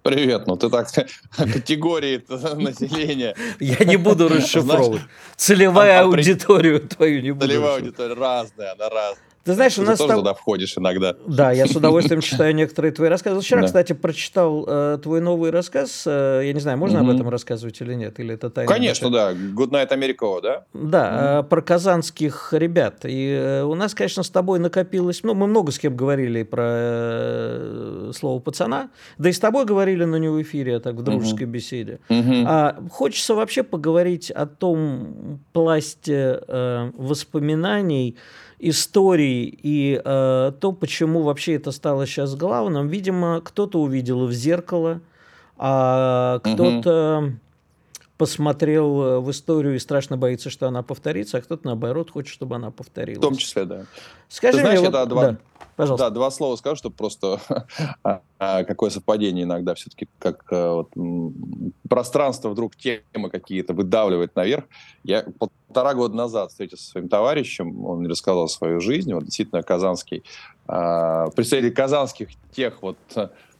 Привет, 0.01 0.47
ну 0.47 0.57
ты 0.57 0.69
так 0.69 0.87
категории 1.37 2.23
населения. 2.55 3.35
Я 3.59 3.85
не 3.85 3.97
буду 3.97 4.27
расшифровывать. 4.27 5.01
Целевая 5.35 6.01
аудиторию 6.01 6.79
твою 6.79 7.21
не 7.21 7.31
буду. 7.31 7.47
Целевая 7.47 7.75
аудитория 7.75 8.15
разная, 8.15 8.71
она 8.73 8.89
разная. 8.89 9.34
Ты 9.45 9.53
знаешь, 9.53 9.77
у 9.77 9.83
нас 9.83 9.99
тоже 9.99 10.09
там... 10.09 10.19
туда 10.21 10.33
входишь 10.33 10.75
иногда. 10.75 11.15
Да, 11.27 11.51
я 11.51 11.67
с 11.67 11.75
удовольствием 11.75 12.19
читаю 12.21 12.55
некоторые 12.55 12.91
твои 12.91 13.09
рассказы. 13.09 13.41
Вчера, 13.41 13.61
да. 13.61 13.67
кстати, 13.67 13.93
прочитал 13.93 14.65
э, 14.67 14.97
твой 15.03 15.21
новый 15.21 15.51
рассказ. 15.51 16.03
Э, 16.07 16.41
я 16.43 16.51
не 16.51 16.59
знаю, 16.59 16.79
можно 16.79 16.97
mm 16.97 17.01
об 17.01 17.09
этом 17.11 17.29
рассказывать 17.29 17.79
или 17.79 17.93
нет, 17.93 18.19
или 18.19 18.33
это 18.33 18.49
тайна? 18.49 18.71
Конечно, 18.71 19.11
да. 19.11 19.33
Good 19.33 19.69
Night 19.69 19.89
America, 19.89 20.41
да? 20.41 20.65
Да, 20.73 21.11
mm 21.11 21.39
э, 21.41 21.43
про 21.43 21.61
казанских 21.61 22.53
ребят. 22.53 23.01
И 23.03 23.29
э, 23.29 23.61
у 23.61 23.75
нас, 23.75 23.93
конечно, 23.93 24.23
с 24.23 24.31
тобой 24.31 24.57
накопилось... 24.57 25.21
Ну, 25.21 25.35
мы 25.35 25.45
много 25.45 25.71
с 25.71 25.77
кем 25.77 25.95
говорили 25.95 26.41
про 26.41 26.63
э, 26.65 28.11
слово 28.15 28.39
пацана. 28.39 28.89
Да 29.19 29.29
и 29.29 29.31
с 29.31 29.39
тобой 29.39 29.65
говорили 29.65 30.05
на 30.05 30.15
него 30.15 30.37
в 30.37 30.41
эфире, 30.41 30.77
а 30.77 30.79
так 30.79 30.95
в 30.95 31.03
дружеской 31.03 31.45
mm 31.45 31.51
беседе. 31.51 31.99
mm 32.09 32.45
А, 32.47 32.79
хочется 32.89 33.35
вообще 33.35 33.61
поговорить 33.61 34.31
о 34.31 34.47
том 34.47 35.39
пласте 35.53 36.41
э, 36.47 36.91
воспоминаний, 36.97 38.17
истории 38.69 39.57
и 39.61 40.01
э, 40.03 40.51
то, 40.59 40.71
почему 40.71 41.21
вообще 41.21 41.55
это 41.55 41.71
стало 41.71 42.05
сейчас 42.05 42.35
главным, 42.35 42.87
видимо, 42.87 43.41
кто-то 43.41 43.81
увидел 43.81 44.25
в 44.25 44.31
зеркало, 44.31 45.01
а 45.57 46.39
кто-то 46.39 47.23
угу. 47.23 47.33
Посмотрел 48.17 49.21
в 49.21 49.31
историю 49.31 49.75
и 49.75 49.79
страшно 49.79 50.17
боится, 50.17 50.49
что 50.49 50.67
она 50.67 50.83
повторится, 50.83 51.37
а 51.37 51.41
кто-то, 51.41 51.65
наоборот, 51.65 52.11
хочет, 52.11 52.33
чтобы 52.33 52.55
она 52.55 52.71
повторилась. 52.71 53.19
В 53.19 53.21
том 53.21 53.35
числе, 53.35 53.65
да. 53.65 53.85
Скажи 54.29 54.57
Ты 54.57 54.63
знаешь, 54.63 54.79
мне, 54.79 54.89
это 54.89 54.99
вот, 54.99 55.09
два... 55.09 55.31
да. 55.31 55.37
Пожалуйста. 55.75 56.05
Да, 56.05 56.09
два 56.09 56.31
слова 56.31 56.55
скажу, 56.55 56.77
чтобы 56.77 56.95
просто 56.95 57.41
а, 58.03 58.21
а, 58.39 58.63
какое 58.63 58.89
совпадение 58.89 59.43
иногда 59.43 59.75
все-таки, 59.75 60.07
как 60.19 60.45
э, 60.51 60.69
вот, 60.69 60.89
пространство 61.89 62.49
вдруг 62.49 62.77
темы 62.77 63.29
какие-то 63.29 63.73
выдавливает 63.73 64.35
наверх. 64.37 64.63
Я 65.03 65.25
полтора 65.37 65.93
года 65.93 66.15
назад 66.15 66.51
встретился 66.51 66.85
со 66.85 66.91
своим 66.91 67.09
товарищем, 67.09 67.85
он 67.85 67.99
мне 67.99 68.07
рассказал 68.07 68.47
свою 68.47 68.79
жизнь, 68.79 69.13
вот 69.13 69.25
действительно 69.25 69.63
казанский, 69.63 70.23
а, 70.67 71.29
представители 71.31 71.71
казанских 71.71 72.29
тех 72.53 72.81
вот 72.81 72.97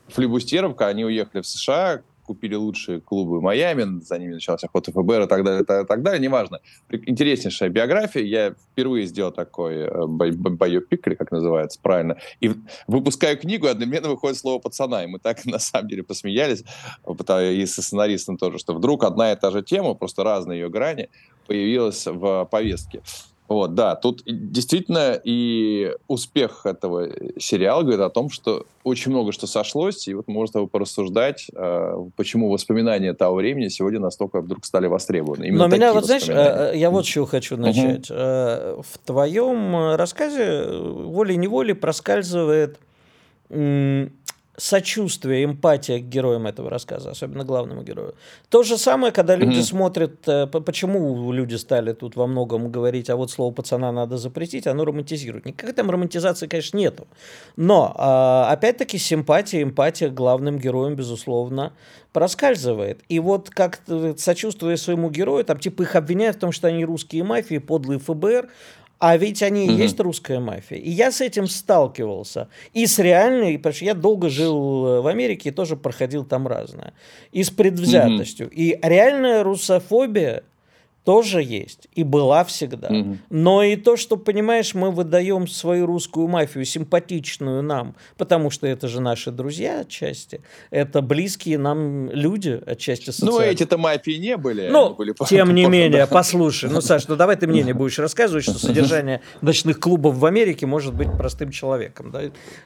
флибустеров, 0.08 0.80
они 0.80 1.04
уехали 1.04 1.42
в 1.42 1.48
США, 1.48 2.02
купили 2.26 2.56
лучшие 2.56 3.00
клубы 3.00 3.42
Майами, 3.42 4.02
за 4.02 4.18
ними 4.18 4.34
начался 4.34 4.68
ход 4.68 4.88
ФБР 4.88 5.22
и 5.24 5.28
так 5.28 5.44
далее, 5.44 5.62
и 5.62 5.66
так, 5.66 6.04
далее, 6.04 6.20
неважно. 6.20 6.60
Интереснейшая 6.90 7.70
биография. 7.70 8.24
Я 8.24 8.52
впервые 8.72 9.06
сделал 9.06 9.32
такой 9.32 9.76
э, 9.76 10.06
байопик, 10.08 11.08
или 11.08 11.16
как 11.16 11.32
называется 11.32 11.80
правильно, 11.82 12.18
и 12.42 12.52
выпускаю 12.88 13.38
книгу, 13.38 13.68
и 13.68 13.70
одновременно 13.70 14.10
выходит 14.10 14.38
слово 14.38 14.60
«пацана», 14.60 15.04
и 15.04 15.08
мы 15.08 15.20
так 15.20 15.46
на 15.46 15.60
самом 15.60 15.88
деле 15.88 16.04
посмеялись, 16.04 16.64
и 17.06 17.66
со 17.66 17.82
сценаристом 17.82 18.38
тоже, 18.38 18.58
что 18.58 18.74
вдруг 18.74 19.04
одна 19.04 19.32
и 19.32 19.36
та 19.36 19.52
же 19.52 19.64
тема, 19.64 19.94
просто 19.94 20.24
разные 20.24 20.62
ее 20.62 20.70
грани, 20.70 21.10
появилась 21.48 22.06
в 22.06 22.46
повестке. 22.46 23.02
Вот, 23.48 23.76
да, 23.76 23.96
тут 23.96 24.24
действительно 24.26 25.20
и 25.24 25.94
успех 26.08 26.66
этого 26.66 27.10
сериала 27.38 27.84
говорит 27.84 28.02
о 28.02 28.10
том, 28.10 28.32
что 28.32 28.66
очень 28.84 29.12
много 29.12 29.32
что 29.32 29.46
сошлось, 29.46 30.08
и 30.08 30.16
вот 30.16 30.28
можно 30.28 30.66
порассуждать, 30.66 31.48
э, 31.54 31.96
почему 32.16 32.50
воспоминания 32.50 33.14
того 33.14 33.36
времени 33.36 33.68
сегодня 33.68 34.00
настолько 34.00 34.42
вдруг 34.42 34.66
стали 34.66 34.88
востребованы. 34.88 35.46
Именно 35.46 35.68
Но 35.68 35.76
меня 35.76 35.94
вот, 35.94 36.06
знаешь, 36.06 36.28
э, 36.28 36.72
я 36.76 36.90
вот 36.90 37.06
чего 37.06 37.26
хочу 37.26 37.56
начать. 37.56 38.10
Угу. 38.10 38.20
В 38.82 38.98
твоем 39.06 39.96
рассказе 39.96 40.66
волей-неволей 40.68 41.74
проскальзывает 41.74 42.80
сочувствие, 44.58 45.46
эмпатия 45.46 46.00
к 46.00 46.04
героям 46.04 46.48
этого 46.48 46.70
рассказа, 46.70 47.12
особенно 47.12 47.44
главному 47.44 47.84
герою. 47.84 48.16
То 48.50 48.64
же 48.64 48.78
самое, 48.78 49.12
когда 49.12 49.36
люди 49.36 49.60
mm-hmm. 49.60 49.64
смотрят, 49.64 50.28
э, 50.28 50.48
почему 50.48 51.32
люди 51.32 51.56
стали 51.56 51.94
тут 51.94 52.16
во 52.16 52.28
многом 52.28 52.72
говорить, 52.72 53.10
а 53.10 53.16
вот 53.16 53.32
слово 53.32 53.54
пацана 53.54 53.92
надо 53.92 54.18
запретить, 54.18 54.68
оно 54.68 54.86
романтизирует. 54.86 55.46
Никакой 55.46 55.74
там 55.74 55.92
романтизации, 55.92 56.48
конечно, 56.48 56.78
нету. 56.78 57.08
Но, 57.56 57.94
а, 57.98 58.50
опять-таки, 58.52 58.98
симпатия, 58.98 59.62
эмпатия 59.62 60.10
к 60.10 60.14
главным 60.14 60.58
героям, 60.58 60.96
безусловно, 60.96 61.74
проскальзывает. 62.14 63.02
И 63.10 63.20
вот 63.20 63.50
как 63.50 63.82
сочувствуя 64.18 64.78
своему 64.78 65.10
герою, 65.10 65.44
там 65.44 65.60
типа 65.60 65.82
их 65.82 65.96
обвиняют 65.96 66.38
в 66.38 66.40
том, 66.40 66.54
что 66.54 66.70
они 66.70 66.86
русские 66.86 67.26
мафии, 67.26 67.58
подлые 67.58 68.00
ФБР, 68.00 68.50
а 69.08 69.18
ведь 69.18 69.44
они 69.44 69.68
и 69.68 69.70
угу. 69.70 69.78
есть 69.78 70.00
русская 70.00 70.40
мафия. 70.40 70.80
И 70.80 70.90
я 70.90 71.12
с 71.12 71.22
этим 71.22 71.46
сталкивался. 71.46 72.48
И 72.74 72.88
с 72.88 72.98
реальной, 72.98 73.56
потому 73.60 73.76
что 73.76 73.86
я 73.86 73.94
долго 73.94 74.30
жил 74.30 74.88
э, 74.88 75.02
в 75.02 75.06
Америке 75.06 75.50
и 75.50 75.52
тоже 75.52 75.78
проходил 75.78 76.26
там 76.26 76.48
разное. 76.48 76.96
И 77.32 77.44
с 77.44 77.52
предвзятостью. 77.52 78.48
Угу. 78.48 78.56
И 78.56 78.80
реальная 78.82 79.44
русофобия 79.44 80.42
тоже 81.06 81.44
есть 81.44 81.88
и 81.94 82.04
была 82.04 82.44
всегда. 82.44 82.90
Mm-hmm. 82.90 83.18
Но 83.30 83.64
и 83.64 83.76
то, 83.76 83.96
что, 83.96 84.18
понимаешь, 84.18 84.74
мы 84.74 84.90
выдаем 84.90 85.48
свою 85.48 85.86
русскую 85.86 86.28
мафию, 86.28 86.66
симпатичную 86.66 87.62
нам, 87.62 87.96
потому 88.18 88.50
что 88.50 88.66
это 88.66 88.88
же 88.88 89.00
наши 89.00 89.32
друзья 89.32 89.82
отчасти, 89.82 90.42
это 90.72 91.04
близкие 91.04 91.60
нам 91.60 92.10
люди 92.10 92.60
отчасти 92.66 93.12
социальные. 93.12 93.40
Ну, 93.40 93.52
эти-то 93.52 93.78
мафии 93.78 94.18
не 94.18 94.36
были. 94.36 94.68
Ну, 94.68 94.96
были 94.96 95.14
тем 95.30 95.54
не 95.54 95.66
менее, 95.68 96.08
послушай, 96.08 96.72
ну, 96.72 96.82
Саш, 96.82 97.08
ну 97.08 97.16
давай 97.16 97.38
ты 97.38 97.46
мне 97.46 97.62
не 97.62 97.74
будешь 97.74 98.00
рассказывать, 98.00 98.44
что 98.44 98.54
содержание 98.54 99.22
ночных 99.42 99.80
клубов 99.80 100.16
в 100.16 100.26
Америке 100.26 100.66
может 100.66 100.96
быть 100.96 101.12
простым 101.12 101.52
человеком. 101.52 102.10
Да? 102.12 102.22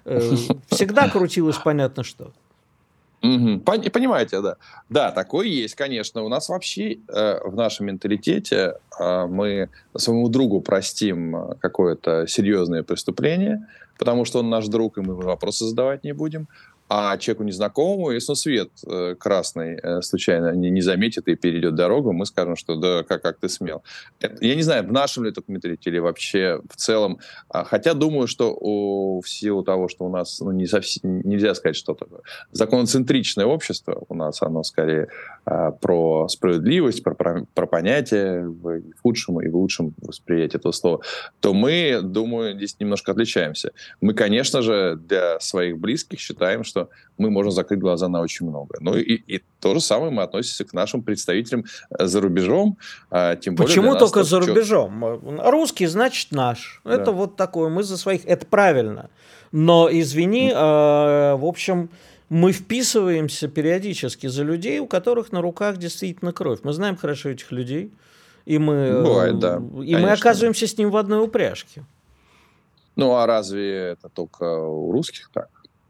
Э, 0.06 0.36
всегда 0.70 1.10
крутилось 1.10 1.58
понятно 1.58 2.04
что. 2.04 2.32
Угу. 3.22 3.60
Понимаете, 3.92 4.42
да. 4.42 4.56
Да, 4.90 5.12
такое 5.12 5.48
есть, 5.48 5.76
конечно. 5.76 6.24
У 6.24 6.30
нас 6.30 6.50
вообще 6.50 7.00
э, 7.08 7.40
в 7.44 7.56
нашем 7.56 7.88
менталитете 7.88 8.76
э, 9.00 9.26
мы 9.26 9.70
своему 9.98 10.30
другу 10.30 10.62
простим 10.62 11.56
какое-то 11.60 12.28
серьезное 12.28 12.84
преступление, 12.84 13.68
потому 13.98 14.24
что 14.26 14.40
он 14.40 14.50
наш 14.50 14.68
друг, 14.68 14.98
и 14.98 15.02
мы 15.02 15.16
вопросы 15.16 15.66
задавать 15.66 16.04
не 16.04 16.14
будем 16.14 16.48
а 16.90 17.18
человеку 17.18 17.44
незнакомому, 17.44 18.10
если 18.10 18.34
свет 18.34 18.72
э, 18.88 19.16
красный 19.18 19.76
э, 19.76 20.02
случайно 20.02 20.56
не, 20.56 20.72
не 20.72 20.82
заметит 20.82 21.28
и 21.28 21.36
перейдет 21.36 21.76
дорогу, 21.76 22.14
мы 22.14 22.26
скажем, 22.26 22.56
что 22.56 22.76
да, 22.76 23.04
как, 23.04 23.22
как 23.22 23.38
ты 23.38 23.48
смел. 23.48 23.84
Это, 24.20 24.44
я 24.44 24.56
не 24.56 24.64
знаю, 24.64 24.88
в 24.88 24.92
нашем 24.92 25.24
ли 25.24 25.30
это 25.30 25.44
комментарии 25.44 25.78
или 25.86 26.00
вообще 26.00 26.60
в 26.68 26.76
целом. 26.76 27.20
А, 27.48 27.64
хотя 27.64 27.94
думаю, 27.94 28.28
что 28.28 28.58
у, 28.60 29.22
в 29.22 29.30
силу 29.30 29.64
того, 29.64 29.88
что 29.88 30.06
у 30.06 30.10
нас 30.10 30.40
ну, 30.40 30.52
не 30.52 30.66
совсем, 30.66 31.22
нельзя 31.22 31.54
сказать, 31.54 31.76
что 31.76 31.94
такое 31.94 32.22
законоцентричное 32.52 33.46
общество, 33.46 34.04
у 34.10 34.16
нас 34.16 34.42
оно 34.42 34.64
скорее 34.64 35.10
а, 35.46 35.72
про 35.72 36.28
справедливость, 36.28 37.04
про, 37.04 37.14
про, 37.14 37.46
про 37.54 37.68
понятие 37.68 38.48
в 38.48 38.82
худшем 39.04 39.42
и 39.42 39.48
в 39.48 39.56
лучшем 39.56 39.94
восприятии 40.02 40.58
этого 40.58 40.72
слова, 40.72 41.02
то 41.40 41.54
мы, 41.54 42.00
думаю, 42.02 42.56
здесь 42.56 42.78
немножко 42.80 43.12
отличаемся. 43.12 43.74
Мы, 44.02 44.16
конечно 44.16 44.64
же, 44.64 44.96
для 44.96 45.40
своих 45.40 45.78
близких 45.78 46.20
считаем, 46.20 46.64
что 46.64 46.79
что 46.80 46.90
мы 47.18 47.30
можем 47.30 47.52
закрыть 47.52 47.80
глаза 47.80 48.08
на 48.08 48.22
очень 48.22 48.48
много. 48.48 48.78
Ну 48.80 48.96
и, 48.96 49.16
и 49.16 49.44
то 49.60 49.74
же 49.74 49.82
самое 49.82 50.12
мы 50.12 50.24
относимся 50.24 50.66
к 50.66 50.74
нашим 50.74 51.02
представителям 51.02 51.66
э, 51.90 52.06
за 52.06 52.22
рубежом. 52.22 52.78
А, 53.12 53.36
тем 53.36 53.56
более 53.56 53.68
Почему 53.68 53.96
только 53.96 54.24
за 54.24 54.40
рубежом? 54.40 55.04
Русский 55.40 55.88
значит 55.88 56.32
наш. 56.32 56.82
Да. 56.86 56.94
Это 56.94 57.12
вот 57.12 57.36
такое. 57.36 57.70
Мы 57.70 57.84
за 57.84 57.98
своих. 57.98 58.26
Это 58.26 58.46
правильно. 58.46 59.10
Но 59.52 59.90
извини, 59.92 60.52
э, 60.52 60.56
в 60.56 61.46
общем, 61.46 61.90
мы 62.30 62.52
вписываемся 62.52 63.48
периодически 63.48 64.28
за 64.28 64.44
людей, 64.44 64.80
у 64.80 64.88
которых 64.88 65.32
на 65.32 65.42
руках 65.42 65.78
действительно 65.78 66.32
кровь. 66.32 66.60
Мы 66.64 66.74
знаем 66.74 66.96
хорошо 66.96 67.30
этих 67.30 67.52
людей. 67.52 67.92
И 68.46 68.58
мы, 68.58 69.04
Бывает, 69.04 69.40
да. 69.40 69.58
И 69.58 69.94
Конечно. 69.94 70.00
мы 70.00 70.12
оказываемся 70.12 70.66
с 70.66 70.78
ним 70.78 70.90
в 70.90 70.98
одной 70.98 71.24
упряжке. 71.24 71.84
Ну, 72.96 73.16
а 73.16 73.26
разве 73.26 73.92
это 73.92 74.10
только 74.10 74.44
у 74.44 74.92
русских 74.92 75.30
так? 75.34 75.50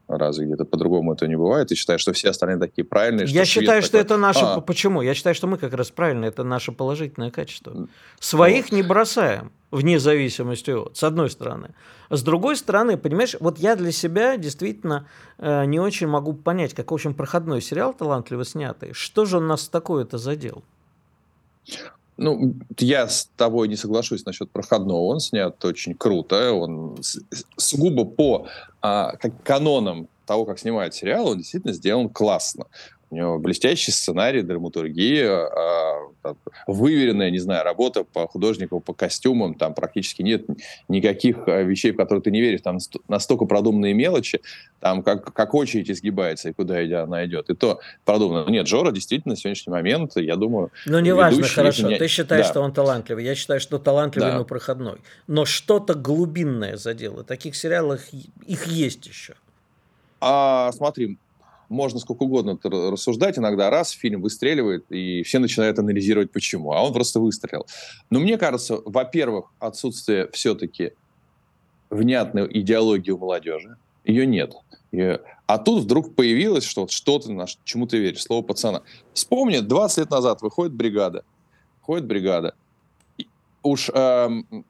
Разве 0.10 0.48
где-то 0.48 0.65
по-другому 0.65 1.13
это 1.13 1.28
не 1.28 1.36
бывает? 1.36 1.72
И 1.72 1.76
считаешь, 1.76 2.02
что 2.02 2.13
все 2.13 2.32
остальные 2.32 2.58
такие 2.58 2.84
правильные? 2.84 3.28
Я 3.28 3.45
считаю, 3.45 3.84
что 3.84 4.00
это 4.00 4.17
наше... 4.17 4.39
А. 4.43 4.60
Почему? 4.60 5.04
Я 5.04 5.13
считаю, 5.13 5.36
что 5.36 5.45
мы 5.45 5.60
как 5.60 5.72
раз 5.74 5.91
правильно. 5.91 6.26
Это 6.26 6.43
наше 6.43 6.72
положительное 6.72 7.30
качество. 7.30 7.88
Своих 8.19 8.65
вот. 8.65 8.72
не 8.72 8.82
бросаем, 8.82 9.52
вне 9.69 10.00
зависимости 10.00 10.72
от, 10.72 10.98
с 10.98 11.04
одной 11.04 11.30
стороны. 11.30 11.76
С 12.10 12.24
другой 12.24 12.56
стороны, 12.56 12.98
понимаешь, 12.98 13.36
вот 13.39 13.60
я 13.60 13.76
для 13.76 13.91
себя 13.91 14.36
действительно 14.38 15.08
э, 15.38 15.65
не 15.65 15.80
очень 15.80 16.08
могу 16.08 16.34
понять, 16.34 16.74
как, 16.74 16.89
в 16.89 16.93
общем, 16.95 17.13
проходной 17.13 17.62
сериал 17.62 17.93
талантливо 17.93 18.43
снятый. 18.43 18.93
Что 18.93 19.26
же 19.26 19.38
он 19.38 19.45
нас 19.45 19.69
такое-то 19.69 20.17
задел? 20.17 20.63
Ну, 22.19 22.53
я 22.77 23.08
с 23.08 23.29
тобой 23.38 23.67
не 23.69 23.77
соглашусь 23.77 24.25
насчет 24.25 24.51
проходного. 24.51 24.99
Он 24.99 25.19
снят 25.19 25.63
очень 25.63 25.95
круто. 25.95 26.51
Он 26.53 26.97
сугубо 27.55 28.05
по 28.05 28.47
а, 28.82 29.15
как 29.15 29.41
канонам 29.43 30.10
того, 30.25 30.45
как 30.45 30.60
снимают 30.60 30.93
сериал, 30.93 31.29
он 31.29 31.38
действительно 31.39 31.73
сделан 31.73 32.08
классно. 32.08 32.65
У 33.12 33.15
него 33.15 33.39
блестящий 33.39 33.91
сценарий, 33.91 34.43
драматургия, 34.43 35.32
а, 35.32 36.36
выверенная, 36.67 37.32
не 37.32 37.39
знаю, 37.39 37.63
работа 37.63 38.04
по 38.04 38.28
художнику, 38.28 38.80
по 38.80 38.93
костюмам. 38.93 39.56
Там 39.56 39.74
практически 39.74 40.22
нет 40.22 40.45
никаких 40.88 41.48
а, 41.48 41.63
вещей, 41.63 41.91
в 41.91 41.98
которые 41.98 42.22
ты 42.22 42.30
не 42.30 42.39
веришь. 42.39 42.62
Там 42.62 42.78
настолько 43.08 43.45
продуманные 43.45 43.95
мелочи, 43.95 44.41
там 44.80 45.02
как, 45.02 45.34
как 45.34 45.56
очередь 45.56 45.89
изгибается 45.89 46.50
и 46.50 46.54
куда 46.54 46.86
идя 46.86 47.04
она 47.04 47.26
идет. 47.26 47.50
И 47.50 47.56
то 47.56 47.80
продумано. 48.06 48.48
Нет, 48.50 48.67
Жора 48.67 48.91
действительно 48.91 49.34
на 49.34 49.38
сегодняшний 49.38 49.72
момент, 49.72 50.15
я 50.15 50.36
думаю... 50.36 50.72
Ну, 50.86 51.00
неважно, 51.00 51.48
хорошо. 51.48 51.88
Меня... 51.88 51.98
Ты 51.98 52.08
считаешь, 52.08 52.45
да. 52.45 52.52
что 52.52 52.62
он 52.62 52.74
талантливый. 52.74 53.26
Я 53.26 53.34
считаю, 53.34 53.60
что 53.60 53.80
талантливый, 53.80 54.32
да. 54.32 54.38
но 54.38 54.45
проходной. 54.45 55.00
Но 55.26 55.45
что-то 55.45 55.95
глубинное 55.95 56.78
задело. 56.78 57.24
Таких 57.24 57.56
сериалов 57.56 58.02
их 58.45 58.67
есть 58.67 59.08
еще. 59.08 59.34
А, 60.22 60.72
смотри, 60.74 61.17
можно 61.69 61.99
сколько 61.99 62.23
угодно 62.23 62.60
рассуждать, 62.63 63.38
иногда 63.38 63.69
раз 63.69 63.91
фильм 63.91 64.21
выстреливает, 64.21 64.91
и 64.91 65.23
все 65.23 65.39
начинают 65.39 65.79
анализировать, 65.79 66.32
почему. 66.32 66.73
А 66.73 66.84
он 66.84 66.93
просто 66.93 67.19
выстрелил. 67.19 67.65
Но 68.10 68.19
мне 68.19 68.38
кажется, 68.38 68.79
во-первых, 68.84 69.51
отсутствие 69.60 70.29
все-таки 70.34 70.91
внятной 71.89 72.47
идеологии 72.60 73.12
у 73.12 73.17
молодежи. 73.17 73.77
Ее 74.03 74.25
нет. 74.25 74.53
И, 74.91 75.19
а 75.45 75.58
тут 75.60 75.84
вдруг 75.84 76.15
появилось, 76.15 76.63
что 76.63 76.82
вот 76.82 76.91
что-то, 76.91 77.32
на 77.32 77.45
чему 77.63 77.88
ты 77.88 77.97
веришь, 77.97 78.23
слово 78.23 78.43
пацана. 78.43 78.82
Вспомни, 79.13 79.60
20 79.60 79.97
лет 79.99 80.10
назад 80.10 80.41
выходит 80.41 80.73
бригада. 80.73 81.23
Выходит 81.82 82.08
бригада. 82.08 82.55
Уж 83.62 83.89
эм, 83.93 84.65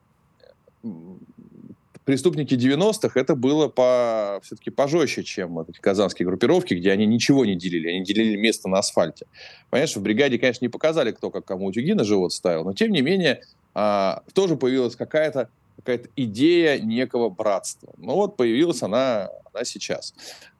преступники 2.09 2.55
90-х 2.55 3.19
это 3.19 3.35
было 3.35 3.67
по, 3.67 4.39
все-таки 4.41 4.71
пожестче, 4.71 5.23
чем 5.23 5.53
вот 5.53 5.69
эти 5.69 5.79
казанские 5.79 6.25
группировки, 6.25 6.73
где 6.73 6.91
они 6.91 7.05
ничего 7.05 7.45
не 7.45 7.55
делили, 7.55 7.87
они 7.87 8.03
делили 8.03 8.35
место 8.35 8.67
на 8.67 8.79
асфальте. 8.79 9.27
Понимаешь, 9.69 9.95
в 9.95 10.01
бригаде, 10.01 10.39
конечно, 10.39 10.65
не 10.65 10.69
показали, 10.69 11.11
кто 11.11 11.29
как 11.29 11.45
кому 11.45 11.67
утюги 11.67 11.93
на 11.93 12.03
живот 12.03 12.33
ставил, 12.33 12.63
но 12.63 12.73
тем 12.73 12.89
не 12.93 13.03
менее 13.03 13.43
а, 13.75 14.23
тоже 14.33 14.55
появилась 14.55 14.95
какая-то 14.95 15.49
какая-то 15.75 16.09
идея 16.15 16.79
некого 16.79 17.29
братства. 17.29 17.93
Ну 17.97 18.15
вот 18.15 18.37
появилась 18.37 18.81
она, 18.81 19.29
она 19.53 19.63
сейчас, 19.63 20.15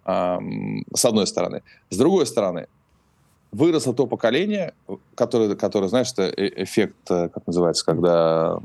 а, 0.05 0.39
с 0.93 1.03
одной 1.03 1.25
стороны. 1.25 1.63
С 1.89 1.97
другой 1.97 2.27
стороны, 2.27 2.67
выросло 3.51 3.95
то 3.95 4.05
поколение, 4.05 4.75
которое, 5.15 5.55
которое 5.55 5.87
знаешь, 5.87 6.11
это 6.11 6.25
э, 6.25 6.63
эффект, 6.63 7.09
э, 7.09 7.29
как 7.29 7.47
называется, 7.47 7.83
когда 7.83 8.59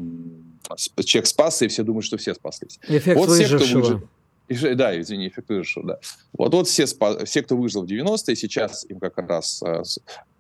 человек 1.05 1.27
спасся, 1.27 1.65
и 1.65 1.69
все 1.69 1.83
думают, 1.83 2.05
что 2.05 2.17
все 2.17 2.35
спаслись. 2.35 2.79
Эффект 2.89 3.19
вот 3.19 3.29
выжившего. 3.29 3.59
Все, 3.59 3.81
кто 3.81 4.09
выжил, 4.49 4.77
да, 4.77 5.01
извини, 5.01 5.29
эффект 5.29 5.49
выжившего, 5.49 5.87
да. 5.87 5.99
Вот, 6.33 6.53
вот 6.55 6.69
все, 6.69 6.87
все, 6.87 7.43
кто 7.43 7.57
выжил 7.57 7.83
в 7.83 7.87
90-е, 7.87 8.37
сейчас 8.37 8.85
им 8.89 9.01
как 9.01 9.19
раз 9.19 9.63
э, 9.63 9.83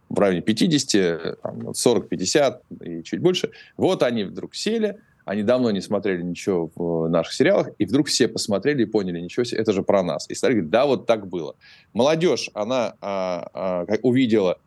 в 0.09 0.19
районе 0.19 0.43
50, 0.43 1.39
40-50 1.43 2.61
и 2.83 3.03
чуть 3.03 3.21
больше. 3.21 3.51
Вот 3.77 4.03
они 4.03 4.25
вдруг 4.25 4.55
сели, 4.55 4.99
они 5.25 5.43
давно 5.43 5.71
не 5.71 5.81
смотрели 5.81 6.23
ничего 6.23 6.71
в 6.75 7.09
наших 7.09 7.33
сериалах, 7.33 7.69
и 7.79 7.87
вдруг 7.87 8.09
все 8.09 8.29
посмотрели 8.29 8.83
и 8.83 8.87
поняли, 8.87 9.21
ничего 9.21 9.45
себе, 9.45 9.61
это 9.61 9.73
же 9.73 9.83
про 9.83 10.03
нас. 10.03 10.27
И 10.29 10.35
стали 10.35 10.53
говорить, 10.53 10.71
да, 10.71 10.87
вот 10.87 11.07
так 11.07 11.27
было. 11.27 11.57
Молодежь, 11.93 12.51
она 12.55 12.95
а, 13.01 13.49
а, 13.55 13.87
увидела 14.03 14.59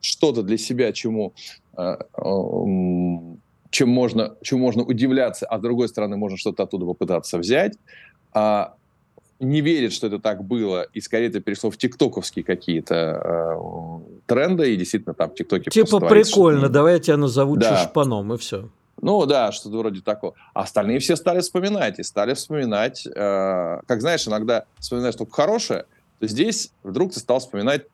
что-то 0.00 0.42
для 0.42 0.58
себя, 0.58 0.92
чему, 0.92 1.32
а, 1.74 1.98
чем, 3.70 3.88
можно, 3.88 4.36
чему 4.42 4.60
можно 4.60 4.82
удивляться, 4.82 5.46
а 5.46 5.58
с 5.58 5.60
другой 5.60 5.88
стороны, 5.88 6.16
можно 6.16 6.36
что-то 6.36 6.64
оттуда 6.64 6.86
попытаться 6.86 7.38
взять. 7.38 7.74
А, 8.32 8.74
не 9.40 9.60
верит, 9.60 9.92
что 9.92 10.06
это 10.06 10.18
так 10.18 10.44
было, 10.44 10.82
и 10.94 11.00
скорее 11.00 11.28
это 11.28 11.40
перешло 11.40 11.70
в 11.70 11.76
тиктоковские 11.76 12.44
какие-то 12.44 12.94
э, 12.94 14.20
тренды, 14.26 14.72
и 14.72 14.76
действительно 14.76 15.14
там 15.14 15.30
тиктоки... 15.34 15.68
Типа 15.68 16.00
прикольно, 16.00 16.68
давай 16.68 16.94
я 16.94 17.00
тебя 17.00 17.16
назову 17.16 17.56
да. 17.56 17.84
чушпаном, 17.84 18.32
и 18.32 18.38
все. 18.38 18.68
Ну 19.00 19.26
да, 19.26 19.52
что-то 19.52 19.76
вроде 19.78 20.00
такого. 20.00 20.34
А 20.54 20.62
остальные 20.62 21.00
все 21.00 21.16
стали 21.16 21.40
вспоминать, 21.40 21.98
и 21.98 22.02
стали 22.02 22.32
вспоминать, 22.34 23.06
э, 23.06 23.80
как 23.86 24.00
знаешь, 24.00 24.26
иногда 24.26 24.64
вспоминаешь 24.78 25.16
только 25.16 25.32
хорошее, 25.32 25.84
то 26.18 26.26
здесь 26.26 26.72
вдруг 26.82 27.12
ты 27.12 27.20
стал 27.20 27.40
вспоминать 27.40 27.86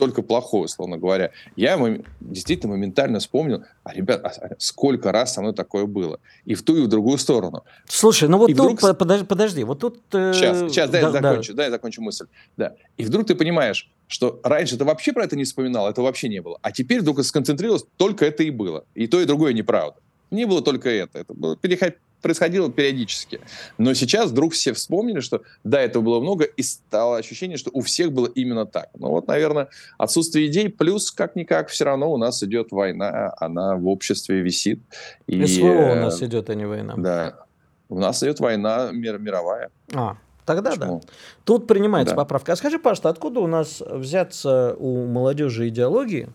только 0.00 0.22
плохое, 0.22 0.64
условно 0.64 0.96
говоря. 0.96 1.30
Я 1.56 1.78
действительно 2.20 2.72
моментально 2.72 3.18
вспомнил, 3.18 3.64
а, 3.84 3.92
ребят, 3.92 4.24
а, 4.24 4.28
а 4.28 4.54
сколько 4.56 5.12
раз 5.12 5.34
со 5.34 5.42
мной 5.42 5.52
такое 5.52 5.84
было. 5.84 6.20
И 6.46 6.54
в 6.54 6.62
ту, 6.62 6.74
и 6.74 6.80
в 6.80 6.88
другую 6.88 7.18
сторону. 7.18 7.64
Слушай, 7.86 8.30
ну 8.30 8.38
вот 8.38 8.48
и 8.48 8.54
тут, 8.54 8.80
вдруг... 8.80 8.98
подожди, 8.98 9.26
подожди, 9.26 9.62
вот 9.62 9.78
тут... 9.80 10.00
Э... 10.12 10.32
Сейчас, 10.32 10.72
сейчас, 10.72 10.88
дай 10.88 11.02
да, 11.02 11.08
я 11.08 11.12
закончу, 11.12 11.52
да. 11.52 11.56
дай 11.58 11.66
я 11.66 11.70
закончу 11.70 12.00
мысль. 12.00 12.26
Да. 12.56 12.76
И 12.96 13.04
вдруг 13.04 13.26
ты 13.26 13.34
понимаешь, 13.34 13.90
что 14.06 14.40
раньше 14.42 14.78
ты 14.78 14.86
вообще 14.86 15.12
про 15.12 15.24
это 15.24 15.36
не 15.36 15.44
вспоминал, 15.44 15.86
это 15.86 16.00
вообще 16.00 16.30
не 16.30 16.40
было. 16.40 16.58
А 16.62 16.72
теперь 16.72 17.02
вдруг 17.02 17.22
сконцентрировалось, 17.22 17.84
только 17.98 18.24
это 18.24 18.42
и 18.42 18.50
было. 18.50 18.84
И 18.94 19.06
то, 19.06 19.20
и 19.20 19.26
другое 19.26 19.52
неправда. 19.52 20.00
Не 20.30 20.46
было 20.46 20.62
только 20.62 20.88
это. 20.88 21.18
Это 21.18 21.34
было 21.34 21.58
переход 21.58 21.94
происходило 22.20 22.70
периодически. 22.70 23.40
Но 23.78 23.94
сейчас 23.94 24.30
вдруг 24.30 24.52
все 24.52 24.72
вспомнили, 24.72 25.20
что 25.20 25.42
да, 25.64 25.80
этого 25.80 26.02
было 26.02 26.20
много, 26.20 26.44
и 26.44 26.62
стало 26.62 27.16
ощущение, 27.18 27.56
что 27.56 27.70
у 27.72 27.80
всех 27.80 28.12
было 28.12 28.26
именно 28.26 28.66
так. 28.66 28.88
Ну 28.98 29.08
вот, 29.08 29.26
наверное, 29.26 29.68
отсутствие 29.98 30.46
идей, 30.46 30.68
плюс, 30.68 31.10
как-никак, 31.10 31.68
все 31.68 31.84
равно 31.84 32.12
у 32.12 32.16
нас 32.16 32.42
идет 32.42 32.72
война, 32.72 33.34
она 33.38 33.76
в 33.76 33.88
обществе 33.88 34.40
висит. 34.40 34.80
И, 35.26 35.44
СВО 35.46 35.66
у 35.66 35.68
э, 35.68 36.00
нас 36.00 36.22
идет, 36.22 36.50
а 36.50 36.54
не 36.54 36.66
война. 36.66 36.94
Да. 36.96 37.44
У 37.88 37.98
нас 37.98 38.22
идет 38.22 38.40
война 38.40 38.90
мир, 38.92 39.18
мировая. 39.18 39.70
А, 39.92 40.16
Тогда 40.44 40.70
Почему? 40.70 41.00
да. 41.00 41.12
Тут 41.44 41.66
принимается 41.66 42.14
да. 42.14 42.22
поправка. 42.22 42.52
А 42.52 42.56
скажи, 42.56 42.78
пожалуйста, 42.78 43.08
откуда 43.08 43.40
у 43.40 43.46
нас 43.46 43.80
взяться 43.80 44.74
у 44.78 45.06
молодежи 45.06 45.68
идеологии, 45.68 46.28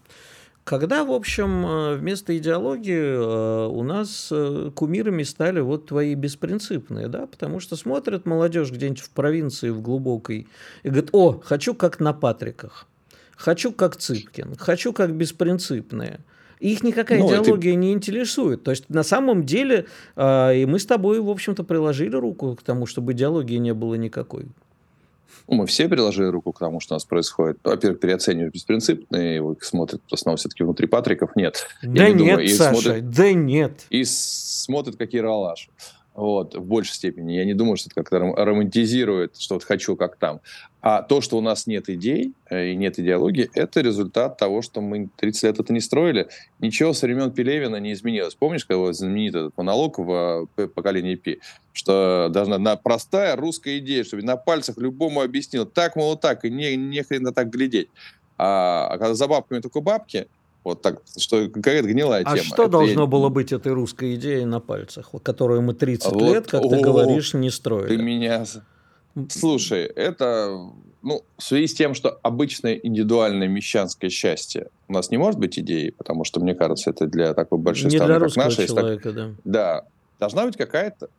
когда, 0.66 1.06
в 1.06 1.12
общем, 1.12 1.66
э, 1.66 1.96
вместо 1.96 2.36
идеологии 2.36 2.98
э, 2.98 3.68
у 3.68 3.84
нас 3.84 4.30
э, 4.32 4.72
кумирами 4.74 5.22
стали 5.22 5.60
вот 5.60 5.86
твои 5.86 6.16
беспринципные, 6.16 7.08
да, 7.08 7.28
потому 7.28 7.60
что 7.60 7.76
смотрят 7.76 8.26
молодежь 8.26 8.72
где-нибудь 8.72 9.00
в 9.00 9.12
провинции, 9.12 9.70
в 9.70 9.80
глубокой, 9.80 10.48
и 10.82 10.90
говорит, 10.90 11.10
о, 11.14 11.40
хочу 11.40 11.76
как 11.76 12.00
на 12.00 12.14
Патриках, 12.14 12.88
хочу 13.38 13.72
как 13.72 13.96
Цыпкин, 13.96 14.56
хочу 14.58 14.92
как 14.92 15.14
беспринципные. 15.14 16.20
Их 16.60 16.84
никакая 16.84 17.20
ну, 17.20 17.30
идеология 17.30 17.74
это... 17.74 17.80
не 17.80 17.94
интересует. 17.94 18.64
То 18.64 18.72
есть 18.72 18.90
на 18.90 19.04
самом 19.04 19.46
деле 19.46 19.86
э, 20.16 20.58
и 20.58 20.66
мы 20.66 20.80
с 20.80 20.88
тобой, 20.88 21.20
в 21.20 21.30
общем-то, 21.30 21.64
приложили 21.64 22.16
руку 22.16 22.56
к 22.56 22.64
тому, 22.64 22.88
чтобы 22.88 23.12
идеологии 23.12 23.58
не 23.58 23.76
было 23.76 23.94
никакой. 23.96 24.48
Ну, 25.48 25.56
мы 25.56 25.68
все 25.68 25.88
приложили 25.88 26.28
руку 26.28 26.52
к 26.52 26.60
тому, 26.60 26.80
что 26.80 26.94
у 26.94 26.96
нас 26.96 27.06
происходит. 27.06 27.60
Во-первых, 27.64 28.00
переоценивают 28.00 28.54
беспринципные, 28.54 29.36
его 29.36 29.56
смотрят 29.62 30.02
в 30.10 30.14
основном 30.14 30.38
все-таки 30.38 30.64
внутри 30.64 30.88
Патриков. 30.88 31.36
Нет. 31.36 31.68
Да 31.84 32.10
не 32.10 32.14
нет, 32.14 32.18
думаю. 32.18 32.50
Саша, 32.50 32.82
смотрят, 32.82 33.10
да 33.10 33.34
нет. 33.34 33.86
И 33.90 34.04
смотрят, 34.06 34.96
какие 34.96 35.22
ралаши 35.22 35.70
вот, 36.16 36.56
в 36.56 36.64
большей 36.64 36.94
степени. 36.94 37.34
Я 37.34 37.46
не 37.46 37.54
думаю, 37.54 37.76
что 37.76 37.90
это 37.90 37.96
как-то 37.96 38.20
романтизирует, 38.20 39.38
что 39.38 39.56
вот 39.56 39.64
хочу 39.64 39.96
как 39.98 40.16
там. 40.16 40.40
А 40.82 41.02
то, 41.02 41.20
что 41.20 41.38
у 41.38 41.42
нас 41.42 41.68
нет 41.68 41.90
идей 41.90 42.34
э, 42.50 42.70
и 42.70 42.76
нет 42.76 42.98
идеологии, 43.00 43.50
это 43.54 43.82
результат 43.82 44.38
того, 44.38 44.62
что 44.62 44.82
мы 44.82 45.10
30 45.18 45.44
лет 45.44 45.60
это 45.60 45.74
не 45.74 45.82
строили. 45.82 46.30
Ничего 46.60 46.94
со 46.94 47.06
времен 47.08 47.32
Пелевина 47.32 47.78
не 47.78 47.92
изменилось. 47.92 48.36
Помнишь, 48.36 48.66
когда 48.66 48.94
знаменитый 48.94 49.42
этот 49.42 49.58
монолог 49.58 50.00
в 50.00 50.48
э, 50.56 50.68
поколении 50.68 51.16
Пи, 51.16 51.40
что 51.74 52.30
должна 52.32 52.60
на 52.60 52.78
простая 52.78 53.36
русская 53.36 53.80
идея, 53.80 54.06
чтобы 54.06 54.24
на 54.24 54.38
пальцах 54.38 54.78
любому 54.78 55.22
объяснил, 55.22 55.66
так, 55.66 55.98
мол, 55.98 56.16
так, 56.16 56.46
и 56.46 56.50
не, 56.50 56.78
не 56.78 57.04
хрена 57.04 57.34
так 57.34 57.50
глядеть. 57.50 57.90
А, 58.38 58.88
а 58.90 58.98
когда 58.98 59.16
за 59.16 59.28
бабками 59.28 59.60
только 59.60 59.82
бабки, 59.82 60.28
вот 60.66 60.82
так, 60.82 61.02
что 61.16 61.48
какая-то 61.48 61.88
гнилая 61.88 62.22
а 62.22 62.36
тема. 62.36 62.42
А 62.42 62.44
что 62.44 62.64
это 62.64 62.72
должно 62.72 63.02
я... 63.02 63.08
было 63.08 63.30
быть 63.30 63.54
этой 63.54 63.72
русской 63.72 64.16
идеей 64.16 64.46
на 64.46 64.60
пальцах, 64.60 65.12
которую 65.24 65.62
мы 65.62 65.76
30 65.76 66.12
вот, 66.12 66.22
лет, 66.22 66.48
как 66.48 66.66
о, 66.66 66.70
ты 66.70 66.82
говоришь, 66.82 67.34
не 67.36 67.52
строили? 67.52 67.96
Ты 67.96 68.02
меня... 68.02 68.46
Слушай, 69.30 69.86
это 69.86 70.60
ну, 71.04 71.22
в 71.38 71.44
связи 71.44 71.68
с 71.68 71.74
тем, 71.76 71.94
что 71.94 72.20
обычное 72.24 72.74
индивидуальное 72.74 73.48
мещанское 73.48 74.10
счастье 74.10 74.70
у 74.88 74.94
нас 74.94 75.12
не 75.12 75.18
может 75.18 75.40
быть 75.40 75.58
идеей, 75.60 75.92
потому 75.92 76.24
что, 76.24 76.40
мне 76.40 76.56
кажется, 76.56 76.90
это 76.90 77.06
для 77.06 77.36
такой 77.36 77.60
большой 77.60 77.92
не 77.92 77.98
страны, 77.98 78.26
как 78.26 78.36
наша. 78.36 78.68
Человека, 78.68 79.14
так, 79.14 79.16
да. 79.16 79.32
да. 79.44 79.84
Должна 80.20 80.48
быть 80.48 80.58
какая-то, 80.58 81.10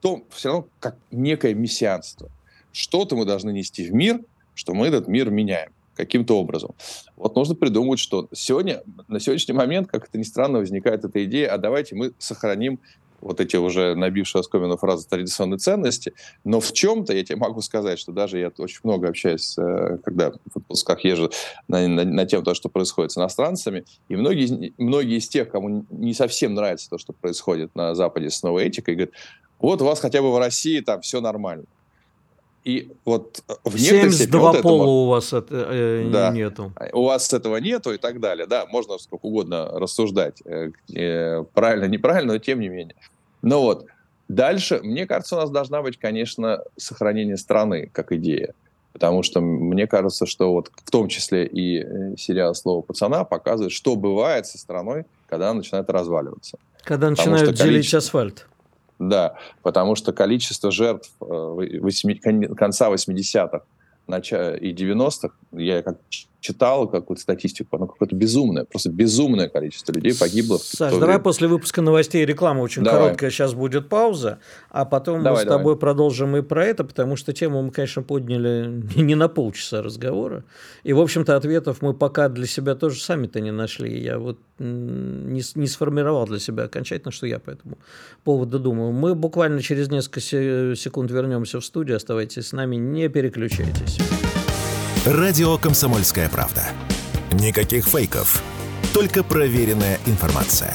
то, 0.00 0.22
все 0.30 0.50
равно 0.50 0.68
как 0.78 0.96
некое 1.10 1.52
мессианство. 1.52 2.30
Что-то 2.72 3.16
мы 3.16 3.24
должны 3.24 3.50
нести 3.50 3.84
в 3.84 3.92
мир, 3.92 4.20
что 4.54 4.72
мы 4.72 4.86
этот 4.86 5.08
мир 5.08 5.30
меняем 5.30 5.72
каким-то 5.96 6.38
образом. 6.38 6.70
Вот 7.16 7.36
нужно 7.36 7.54
придумать, 7.54 7.98
что 7.98 8.28
сегодня, 8.32 8.82
на 9.08 9.20
сегодняшний 9.20 9.54
момент, 9.54 9.88
как 9.88 10.08
это 10.08 10.18
ни 10.18 10.22
странно, 10.22 10.58
возникает 10.58 11.04
эта 11.04 11.24
идея, 11.24 11.52
а 11.52 11.58
давайте 11.58 11.94
мы 11.94 12.12
сохраним 12.18 12.80
вот 13.24 13.40
эти 13.40 13.56
уже 13.56 13.94
набившие 13.94 14.40
оскомину 14.40 14.76
фразы 14.76 15.08
традиционной 15.08 15.58
ценности, 15.58 16.12
но 16.44 16.60
в 16.60 16.72
чем-то 16.72 17.14
я 17.14 17.24
тебе 17.24 17.36
могу 17.36 17.62
сказать, 17.62 17.98
что 17.98 18.12
даже 18.12 18.38
я 18.38 18.52
очень 18.58 18.80
много 18.82 19.08
общаюсь, 19.08 19.56
э, 19.56 19.98
когда 20.04 20.30
в 20.30 20.56
отпусках 20.56 21.04
езжу 21.04 21.30
на, 21.66 21.88
на, 21.88 22.04
на 22.04 22.26
тему 22.26 22.44
того, 22.44 22.54
что 22.54 22.68
происходит 22.68 23.12
с 23.12 23.18
иностранцами, 23.18 23.84
и 24.08 24.16
многие, 24.16 24.74
многие 24.76 25.16
из 25.16 25.28
тех, 25.28 25.48
кому 25.48 25.86
не 25.90 26.12
совсем 26.12 26.54
нравится 26.54 26.90
то, 26.90 26.98
что 26.98 27.14
происходит 27.14 27.74
на 27.74 27.94
Западе 27.94 28.28
с 28.28 28.42
новой 28.42 28.66
этикой, 28.66 28.94
говорят, 28.94 29.14
вот 29.58 29.80
у 29.80 29.86
вас 29.86 30.00
хотя 30.00 30.20
бы 30.20 30.30
в 30.30 30.38
России 30.38 30.80
там 30.80 31.00
все 31.00 31.22
нормально. 31.22 31.64
И 32.64 32.90
вот 33.04 33.42
э, 33.46 33.52
в 33.64 33.76
некоторых 33.76 34.14
72 34.14 34.52
вот 34.52 34.62
пола 34.62 34.84
у 34.84 35.06
вас 35.08 35.32
это, 35.34 35.66
э, 35.70 36.08
да, 36.10 36.30
нету. 36.30 36.72
У 36.92 37.04
вас 37.04 37.30
этого 37.32 37.58
нету 37.58 37.92
и 37.92 37.98
так 37.98 38.20
далее. 38.20 38.46
Да, 38.46 38.64
можно 38.66 38.96
сколько 38.98 39.26
угодно 39.26 39.68
рассуждать, 39.68 40.40
э, 40.46 40.70
э, 40.94 41.44
правильно, 41.52 41.84
неправильно, 41.84 42.32
но 42.32 42.38
тем 42.38 42.60
не 42.60 42.68
менее. 42.68 42.96
Но 43.42 43.60
вот 43.60 43.86
дальше, 44.28 44.80
мне 44.82 45.06
кажется, 45.06 45.36
у 45.36 45.40
нас 45.40 45.50
должна 45.50 45.82
быть, 45.82 45.98
конечно, 45.98 46.62
сохранение 46.76 47.36
страны 47.36 47.90
как 47.92 48.12
идея. 48.12 48.54
Потому 48.94 49.22
что 49.22 49.40
мне 49.40 49.86
кажется, 49.86 50.24
что 50.24 50.52
вот 50.52 50.70
в 50.84 50.90
том 50.90 51.08
числе 51.08 51.46
и 51.46 51.82
э, 51.82 52.16
сериал 52.16 52.54
«Слово 52.54 52.80
пацана» 52.80 53.24
показывает, 53.24 53.72
что 53.72 53.96
бывает 53.96 54.46
со 54.46 54.56
страной, 54.56 55.04
когда 55.28 55.50
она 55.50 55.58
начинает 55.58 55.90
разваливаться. 55.90 56.58
Когда 56.84 57.10
начинают 57.10 57.42
делить 57.42 57.58
количество... 57.58 57.98
асфальт. 57.98 58.46
Да, 58.98 59.36
потому 59.62 59.96
что 59.96 60.12
количество 60.12 60.70
жертв 60.70 61.12
э, 61.20 61.24
8, 61.24 62.54
конца 62.54 62.90
80-х 62.90 63.64
и 64.60 64.72
90-х, 64.72 65.34
я 65.52 65.82
как 65.82 65.98
читал 66.44 66.86
какую-то 66.86 67.22
статистику, 67.22 67.76
оно 67.76 67.86
какое-то 67.86 68.14
безумное, 68.14 68.64
просто 68.64 68.90
безумное 68.90 69.48
количество 69.48 69.92
людей 69.92 70.14
погибло. 70.14 70.58
Саш, 70.58 70.92
давай 70.92 71.06
время. 71.06 71.20
после 71.20 71.48
выпуска 71.48 71.80
новостей 71.80 72.22
и 72.22 72.26
рекламы 72.26 72.60
очень 72.60 72.84
давай. 72.84 73.00
короткая 73.00 73.30
сейчас 73.30 73.54
будет 73.54 73.88
пауза, 73.88 74.40
а 74.68 74.84
потом 74.84 75.22
давай, 75.22 75.44
мы 75.44 75.46
с 75.46 75.48
тобой 75.48 75.72
давай. 75.72 75.78
продолжим 75.78 76.36
и 76.36 76.42
про 76.42 76.66
это, 76.66 76.84
потому 76.84 77.16
что 77.16 77.32
тему 77.32 77.62
мы, 77.62 77.70
конечно, 77.70 78.02
подняли 78.02 78.82
не 78.94 79.14
на 79.14 79.28
полчаса 79.28 79.80
разговора. 79.80 80.44
И, 80.82 80.92
в 80.92 81.00
общем-то, 81.00 81.34
ответов 81.34 81.80
мы 81.80 81.94
пока 81.94 82.28
для 82.28 82.46
себя 82.46 82.74
тоже 82.74 83.00
сами-то 83.00 83.40
не 83.40 83.50
нашли. 83.50 83.98
Я 83.98 84.18
вот 84.18 84.38
не, 84.58 85.40
не 85.54 85.66
сформировал 85.66 86.26
для 86.26 86.38
себя 86.38 86.64
окончательно, 86.64 87.10
что 87.10 87.26
я 87.26 87.38
по 87.38 87.50
этому 87.50 87.78
поводу 88.22 88.58
думаю. 88.58 88.92
Мы 88.92 89.14
буквально 89.14 89.62
через 89.62 89.88
несколько 89.88 90.20
секунд 90.20 91.10
вернемся 91.10 91.58
в 91.58 91.64
студию. 91.64 91.96
Оставайтесь 91.96 92.48
с 92.48 92.52
нами, 92.52 92.76
не 92.76 93.08
переключайтесь. 93.08 93.98
Радио 95.06 95.58
«Комсомольская 95.58 96.30
правда». 96.30 96.62
Никаких 97.30 97.84
фейков, 97.84 98.42
только 98.94 99.22
проверенная 99.22 100.00
информация. 100.06 100.74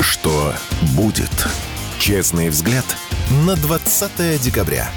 Что 0.00 0.54
будет? 0.96 1.32
Честный 1.98 2.50
взгляд 2.50 2.84
на 3.44 3.56
20 3.56 4.40
декабря. 4.40 4.88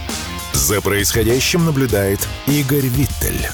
За 0.53 0.79
происходящим 0.79 1.65
наблюдает 1.65 2.19
Игорь 2.45 2.85
Виттель. 2.85 3.47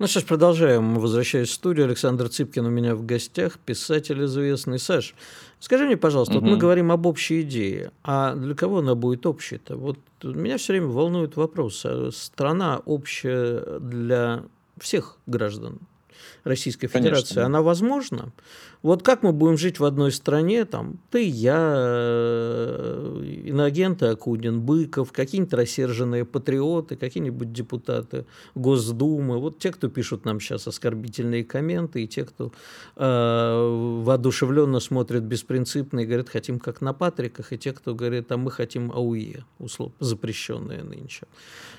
Ну 0.00 0.08
что 0.08 0.18
ж, 0.18 0.24
продолжаем. 0.24 0.96
Возвращаюсь 0.96 1.50
в 1.50 1.52
студию. 1.52 1.86
Александр 1.86 2.28
Цыпкин 2.28 2.66
у 2.66 2.70
меня 2.70 2.96
в 2.96 3.06
гостях, 3.06 3.60
писатель 3.60 4.24
известный. 4.24 4.80
Саш, 4.80 5.14
скажи 5.62 5.86
мне, 5.86 5.96
пожалуйста, 5.96 6.36
угу. 6.38 6.44
вот 6.44 6.50
мы 6.50 6.58
говорим 6.58 6.90
об 6.90 7.06
общей 7.06 7.42
идее, 7.42 7.92
а 8.02 8.34
для 8.34 8.54
кого 8.54 8.78
она 8.78 8.94
будет 8.94 9.24
общей-то? 9.26 9.76
Вот 9.76 9.98
меня 10.22 10.58
все 10.58 10.72
время 10.72 10.88
волнует 10.88 11.36
вопрос. 11.36 11.82
А 11.86 12.10
страна 12.12 12.82
общая 12.84 13.78
для 13.78 14.42
всех 14.78 15.18
граждан 15.26 15.78
Российской 16.44 16.88
Федерации, 16.88 17.34
Конечно. 17.34 17.46
она 17.46 17.62
возможна? 17.62 18.32
Вот 18.82 19.04
как 19.04 19.22
мы 19.22 19.32
будем 19.32 19.56
жить 19.56 19.78
в 19.78 19.84
одной 19.84 20.10
стране, 20.10 20.64
там, 20.64 20.98
ты, 21.10 21.22
я, 21.22 21.72
э, 21.76 23.22
иноагенты 23.44 24.06
Акунин, 24.06 24.60
Быков, 24.60 25.12
какие-нибудь 25.12 25.54
рассерженные 25.54 26.24
патриоты, 26.24 26.96
какие-нибудь 26.96 27.52
депутаты 27.52 28.26
Госдумы, 28.56 29.38
вот 29.38 29.60
те, 29.60 29.70
кто 29.70 29.88
пишут 29.88 30.24
нам 30.24 30.40
сейчас 30.40 30.66
оскорбительные 30.66 31.44
комменты, 31.44 32.02
и 32.02 32.08
те, 32.08 32.24
кто 32.24 32.52
э, 32.96 34.02
воодушевленно 34.04 34.80
смотрит 34.80 35.22
беспринципно 35.22 36.00
и 36.00 36.04
говорит, 36.04 36.28
хотим 36.28 36.58
как 36.58 36.80
на 36.80 36.92
Патриках, 36.92 37.52
и 37.52 37.58
те, 37.58 37.72
кто 37.72 37.94
говорит, 37.94 38.32
а 38.32 38.36
мы 38.36 38.50
хотим 38.50 38.90
АУЕ, 38.90 39.44
условно, 39.60 39.94
запрещенные 40.00 40.82
нынче. 40.82 41.26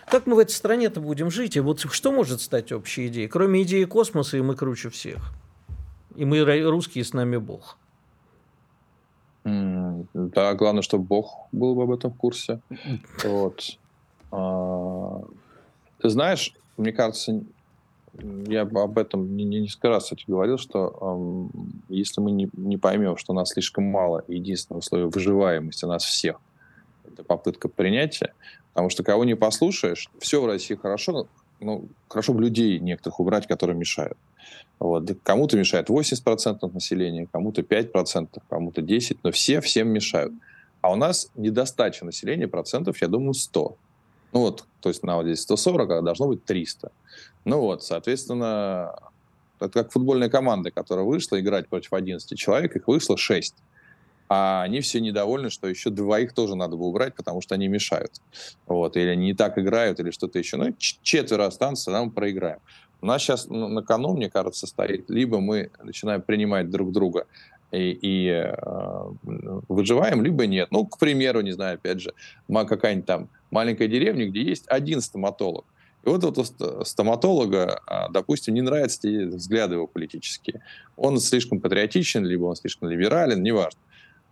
Как 0.09 0.25
мы 0.25 0.35
в 0.35 0.39
этой 0.39 0.51
стране-то 0.51 0.99
будем 0.99 1.31
жить? 1.31 1.55
И 1.55 1.59
вот 1.59 1.79
что 1.79 2.11
может 2.11 2.41
стать 2.41 2.71
общей 2.71 3.07
идеей? 3.07 3.27
Кроме 3.27 3.63
идеи 3.63 3.85
космоса, 3.85 4.22
и 4.31 4.41
мы 4.41 4.55
круче 4.55 4.89
всех. 4.89 5.33
И 6.15 6.25
мы 6.25 6.43
русские, 6.69 7.03
с 7.03 7.13
нами 7.13 7.37
Бог. 7.37 7.77
Да, 9.43 10.53
главное, 10.53 10.81
чтобы 10.81 11.03
Бог 11.03 11.47
был 11.51 11.79
об 11.81 11.91
этом 11.91 12.11
в 12.11 12.17
курсе. 12.17 12.61
Вот. 13.23 13.77
А, 14.31 15.21
ты 15.99 16.09
знаешь, 16.09 16.53
мне 16.77 16.93
кажется, 16.93 17.43
я 18.47 18.61
об 18.61 18.97
этом 18.97 19.35
не, 19.35 19.43
не 19.43 19.59
несколько 19.61 19.89
раз, 19.89 20.03
кстати, 20.03 20.23
говорил, 20.27 20.57
что 20.57 21.49
э, 21.89 21.93
если 21.93 22.21
мы 22.21 22.31
не, 22.31 22.49
не 22.53 22.77
поймем, 22.77 23.17
что 23.17 23.33
нас 23.33 23.49
слишком 23.49 23.85
мало, 23.85 24.23
единственное 24.27 24.79
условие 24.79 25.09
выживаемости 25.09 25.85
нас 25.85 26.03
всех, 26.03 26.39
это 27.05 27.23
попытка 27.23 27.67
принятия, 27.69 28.33
потому 28.69 28.89
что 28.89 29.03
кого 29.03 29.25
не 29.25 29.35
послушаешь, 29.35 30.09
все 30.19 30.41
в 30.41 30.45
России 30.45 30.75
хорошо, 30.75 31.27
ну, 31.63 31.87
хорошо 32.07 32.33
бы 32.33 32.41
людей 32.41 32.79
некоторых 32.79 33.19
убрать, 33.19 33.47
которые 33.47 33.75
мешают. 33.75 34.17
Вот. 34.79 35.09
Кому-то 35.23 35.57
мешает 35.57 35.89
80% 35.89 36.73
населения, 36.73 37.27
кому-то 37.31 37.61
5%, 37.61 38.27
кому-то 38.49 38.81
10%, 38.81 39.17
но 39.23 39.31
все 39.31 39.61
всем 39.61 39.89
мешают. 39.89 40.33
А 40.81 40.91
у 40.91 40.95
нас 40.95 41.29
недостача 41.35 42.05
населения 42.05 42.47
процентов, 42.47 43.01
я 43.01 43.07
думаю, 43.07 43.33
100. 43.33 43.77
Ну 44.33 44.39
вот, 44.39 44.65
то 44.81 44.89
есть 44.89 45.03
на 45.03 45.15
вот 45.15 45.25
здесь 45.25 45.41
140, 45.41 45.89
а 45.89 46.01
должно 46.01 46.27
быть 46.27 46.43
300. 46.43 46.91
Ну 47.45 47.59
вот, 47.61 47.83
соответственно, 47.83 48.95
это 49.59 49.69
как 49.69 49.91
футбольная 49.91 50.29
команда, 50.29 50.71
которая 50.71 51.05
вышла 51.05 51.39
играть 51.39 51.67
против 51.67 51.93
11 51.93 52.37
человек, 52.37 52.75
их 52.75 52.87
вышло 52.87 53.15
6 53.15 53.55
а 54.29 54.63
они 54.63 54.81
все 54.81 54.99
недовольны, 54.99 55.49
что 55.49 55.67
еще 55.67 55.89
двоих 55.89 56.33
тоже 56.33 56.55
надо 56.55 56.75
бы 56.75 56.85
убрать, 56.85 57.15
потому 57.15 57.41
что 57.41 57.55
они 57.55 57.67
мешают. 57.67 58.13
Вот, 58.65 58.95
или 58.97 59.09
они 59.09 59.25
не 59.27 59.33
так 59.33 59.57
играют, 59.57 59.99
или 59.99 60.11
что-то 60.11 60.39
еще. 60.39 60.57
Ну, 60.57 60.73
четверо 60.77 61.45
останутся, 61.45 61.91
нам 61.91 62.11
проиграем. 62.11 62.59
У 63.01 63.05
нас 63.05 63.21
сейчас 63.21 63.47
на 63.49 63.83
кону, 63.83 64.15
мне 64.15 64.29
кажется, 64.29 64.65
стоит, 64.65 65.09
либо 65.09 65.39
мы 65.39 65.71
начинаем 65.83 66.21
принимать 66.21 66.69
друг 66.69 66.93
друга 66.93 67.27
и, 67.71 67.91
и 68.01 68.29
э, 68.29 69.11
выживаем, 69.67 70.23
либо 70.23 70.47
нет. 70.47 70.69
Ну, 70.71 70.85
к 70.85 70.97
примеру, 70.97 71.41
не 71.41 71.51
знаю, 71.51 71.75
опять 71.75 71.99
же, 71.99 72.13
какая-нибудь 72.47 73.05
там 73.05 73.29
маленькая 73.51 73.89
деревня, 73.89 74.27
где 74.27 74.41
есть 74.41 74.63
один 74.67 75.01
стоматолог. 75.01 75.65
И 76.05 76.09
вот 76.09 76.23
этого 76.23 76.83
стоматолога, 76.83 77.81
а, 77.87 78.09
допустим, 78.09 78.53
не 78.53 78.61
нравятся 78.61 79.07
взгляды 79.07 79.75
его 79.75 79.87
политические. 79.87 80.61
Он 80.95 81.19
слишком 81.19 81.59
патриотичен, 81.59 82.25
либо 82.25 82.45
он 82.45 82.55
слишком 82.55 82.89
либерален, 82.89 83.41
неважно 83.43 83.79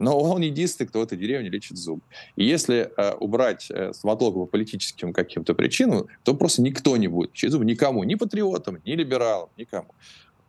но 0.01 0.19
он 0.19 0.41
единственный, 0.41 0.87
кто 0.87 0.99
в 0.99 1.03
этой 1.03 1.17
деревне 1.17 1.49
лечит 1.49 1.77
зуб. 1.77 2.03
И 2.35 2.43
если 2.43 2.91
э, 2.97 3.13
убрать 3.19 3.67
э, 3.69 3.93
стоматолога 3.93 4.39
по 4.39 4.45
политическим 4.47 5.13
каким-то 5.13 5.53
причинам, 5.53 6.07
то 6.23 6.33
просто 6.33 6.61
никто 6.61 6.97
не 6.97 7.07
будет 7.07 7.31
лечить 7.31 7.51
зубы, 7.51 7.65
никому, 7.65 8.03
ни 8.03 8.15
патриотам, 8.15 8.79
ни 8.83 8.91
либералам, 8.91 9.49
никому. 9.57 9.93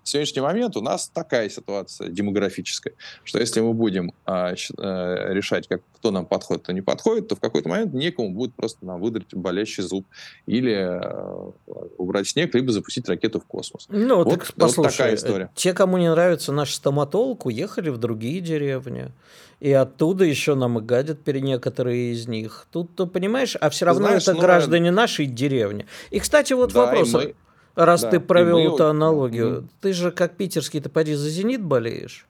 В 0.03 0.09
сегодняшний 0.09 0.43
момент 0.43 0.77
у 0.77 0.81
нас 0.81 1.09
такая 1.09 1.49
ситуация 1.49 2.09
демографическая, 2.09 2.95
что 3.25 3.39
если 3.39 3.61
мы 3.61 3.73
будем 3.73 4.13
а, 4.25 4.55
а, 4.79 5.33
решать, 5.33 5.69
как, 5.69 5.83
кто 5.97 6.11
нам 6.11 6.27
подходит, 6.27 6.65
кто 6.65 6.73
не 6.73 6.81
подходит, 6.81 7.29
то 7.29 7.37
в 7.37 7.41
какой-то 7.41 7.69
момент 7.69 7.95
некому 7.95 8.31
будет 8.31 8.55
просто 8.55 8.85
нам 8.85 9.01
выдрать 9.01 9.33
болящий 9.33 9.83
зуб 9.83 10.07
или 10.47 10.75
а, 10.75 11.53
убрать 11.99 12.29
снег, 12.29 12.55
либо 12.55 12.73
запустить 12.73 13.09
ракету 13.09 13.41
в 13.41 13.45
космос. 13.45 13.87
Ну, 13.89 14.25
вот, 14.25 14.31
так, 14.31 14.53
послушай, 14.55 14.79
вот 14.79 14.91
такая 14.91 15.15
история. 15.15 15.51
Те, 15.55 15.73
кому 15.73 15.99
не 15.99 16.11
нравится 16.11 16.53
наш 16.53 16.75
стоматолог, 16.75 17.47
уехали 17.47 17.91
в 17.91 17.99
другие 17.99 18.41
деревни. 18.41 19.13
И 19.61 19.73
оттуда 19.73 20.25
еще 20.25 20.57
нам 20.57 20.81
и 20.81 20.83
гадят 20.83 21.25
некоторые 21.25 22.13
из 22.15 22.27
них. 22.27 22.67
Тут, 22.73 22.97
ты 22.97 23.07
понимаешь, 23.07 23.57
а 23.61 23.71
все 23.71 23.85
равно 23.85 24.09
Знаешь, 24.09 24.25
это 24.25 24.35
ну, 24.35 24.41
граждане 24.41 24.91
нашей 24.91 25.27
деревни. 25.27 25.87
И, 26.11 26.19
кстати, 26.19 26.53
вот 26.53 26.73
да, 26.73 26.87
вопрос. 26.87 27.13
Мы 27.13 27.37
раз 27.75 28.03
да. 28.03 28.11
ты 28.11 28.21
провел 28.21 28.75
эту 28.75 28.87
аналогию. 28.87 29.49
Mm-hmm. 29.49 29.69
Ты 29.81 29.93
же 29.93 30.11
как 30.11 30.37
питерский-то 30.37 30.89
поди 30.89 31.15
за 31.15 31.29
«Зенит» 31.29 31.63
болеешь? 31.63 32.27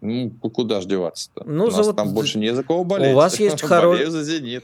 Ну, 0.00 0.30
куда 0.30 0.80
ж 0.80 0.86
деваться-то? 0.86 1.42
Ну, 1.44 1.64
у 1.64 1.70
нас 1.70 1.86
вот... 1.86 1.96
там 1.96 2.14
больше 2.14 2.38
не 2.38 2.54
за 2.54 2.62
кого 2.62 2.84
болеть. 2.84 3.12
У 3.12 3.16
вас 3.16 3.40
есть 3.40 3.60
хоро... 3.62 3.96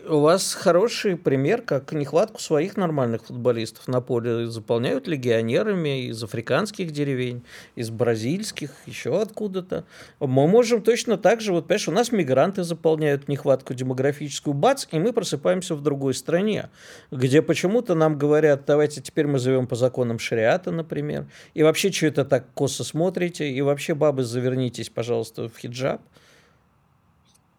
У 0.08 0.20
вас 0.20 0.54
хороший 0.54 1.16
пример, 1.16 1.62
как 1.62 1.92
нехватку 1.92 2.40
своих 2.40 2.76
нормальных 2.76 3.24
футболистов 3.24 3.88
на 3.88 4.00
поле 4.00 4.46
заполняют 4.46 5.08
легионерами 5.08 6.06
из 6.06 6.22
африканских 6.22 6.92
деревень, 6.92 7.42
из 7.74 7.90
бразильских, 7.90 8.70
еще 8.86 9.20
откуда-то. 9.20 9.84
Мы 10.20 10.46
можем 10.46 10.82
точно 10.82 11.18
так 11.18 11.40
же, 11.40 11.52
вот, 11.52 11.66
понимаешь, 11.66 11.88
у 11.88 11.92
нас 11.92 12.12
мигранты 12.12 12.62
заполняют 12.62 13.26
нехватку 13.26 13.74
демографическую, 13.74 14.54
бац, 14.54 14.86
и 14.92 15.00
мы 15.00 15.12
просыпаемся 15.12 15.74
в 15.74 15.82
другой 15.82 16.14
стране, 16.14 16.70
где 17.10 17.42
почему-то 17.42 17.96
нам 17.96 18.16
говорят, 18.16 18.62
давайте 18.66 19.02
теперь 19.02 19.26
мы 19.26 19.40
живем 19.40 19.66
по 19.66 19.74
законам 19.74 20.20
шариата, 20.20 20.70
например, 20.70 21.26
и 21.54 21.64
вообще, 21.64 21.90
что 21.90 22.06
это 22.06 22.24
так 22.24 22.46
косо 22.54 22.84
смотрите, 22.84 23.50
и 23.50 23.60
вообще, 23.62 23.94
бабы, 23.94 24.22
завернитесь, 24.22 24.90
пожалуйста, 24.90 25.23
пожалуйста, 25.24 25.48
в 25.48 25.58
хиджаб? 25.58 26.00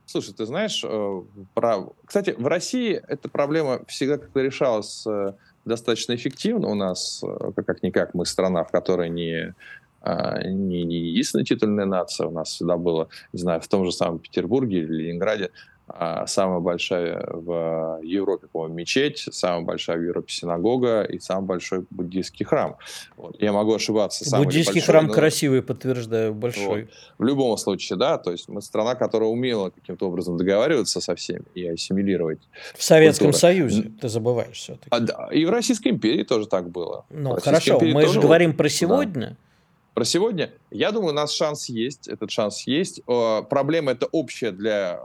Слушай, 0.05 0.33
ты 0.35 0.45
знаешь, 0.45 0.83
э, 0.83 1.21
про... 1.55 1.89
кстати, 2.05 2.35
в 2.37 2.45
России 2.47 3.01
эта 3.07 3.27
проблема 3.27 3.81
всегда 3.87 4.17
как-то 4.17 4.41
решалась 4.41 5.05
э, 5.07 5.33
достаточно 5.65 6.13
эффективно 6.13 6.67
у 6.67 6.75
нас, 6.75 7.23
э, 7.23 7.51
как-никак 7.65 8.13
мы 8.13 8.25
страна, 8.25 8.63
в 8.63 8.71
которой 8.71 9.09
не 9.09 9.53
не, 10.07 10.83
не 10.83 10.97
единственная 10.97 11.45
титульная 11.45 11.85
нация, 11.85 12.27
у 12.27 12.31
нас 12.31 12.49
всегда 12.49 12.77
было, 12.77 13.07
не 13.33 13.39
знаю, 13.39 13.59
в 13.59 13.67
том 13.67 13.85
же 13.85 13.91
самом 13.91 14.19
Петербурге 14.19 14.77
или 14.77 15.01
Ленинграде 15.01 15.49
самая 16.25 16.59
большая 16.59 17.25
в 17.31 17.99
Европе, 18.01 18.47
по-моему, 18.51 18.75
мечеть, 18.75 19.27
самая 19.31 19.61
большая 19.61 19.97
в 19.97 20.03
Европе 20.03 20.31
синагога 20.31 21.03
и 21.03 21.19
самый 21.19 21.45
большой 21.45 21.85
буддийский 21.89 22.45
храм. 22.45 22.77
Вот. 23.17 23.41
Я 23.41 23.51
могу 23.53 23.73
ошибаться. 23.73 24.25
Буддийский 24.37 24.75
большой, 24.75 24.87
храм 24.87 25.07
но... 25.07 25.13
красивый, 25.13 25.61
подтверждаю, 25.61 26.33
большой. 26.33 26.83
Вот. 26.83 26.89
В 27.19 27.23
любом 27.23 27.57
случае, 27.57 27.97
да, 27.97 28.17
то 28.17 28.31
есть 28.31 28.49
мы 28.49 28.61
страна, 28.61 28.95
которая 28.95 29.29
умела 29.29 29.69
каким-то 29.69 30.07
образом 30.07 30.37
договариваться 30.37 31.01
со 31.01 31.15
всеми 31.15 31.45
и 31.53 31.67
ассимилировать. 31.67 32.39
В 32.75 32.83
Советском 32.83 33.27
культуру. 33.27 33.39
Союзе, 33.39 33.91
ты 34.01 34.09
забываешь 34.09 34.57
все-таки. 34.57 34.87
А, 34.89 34.99
да, 34.99 35.29
и 35.31 35.45
в 35.45 35.49
Российской 35.49 35.89
империи 35.89 36.23
тоже 36.23 36.47
так 36.47 36.69
было. 36.69 37.05
Ну, 37.09 37.39
хорошо, 37.39 37.79
мы 37.79 38.07
же 38.07 38.19
говорим 38.19 38.55
про 38.55 38.69
сегодня. 38.69 39.29
Да. 39.29 39.35
Про 39.95 40.03
сегодня, 40.03 40.51
я 40.71 40.91
думаю, 40.91 41.11
у 41.11 41.15
нас 41.15 41.33
шанс 41.33 41.69
есть, 41.69 42.09
этот 42.09 42.29
шанс 42.29 42.67
есть. 42.67 43.01
Проблема 43.05 43.93
это 43.93 44.07
общая 44.07 44.51
для 44.51 44.99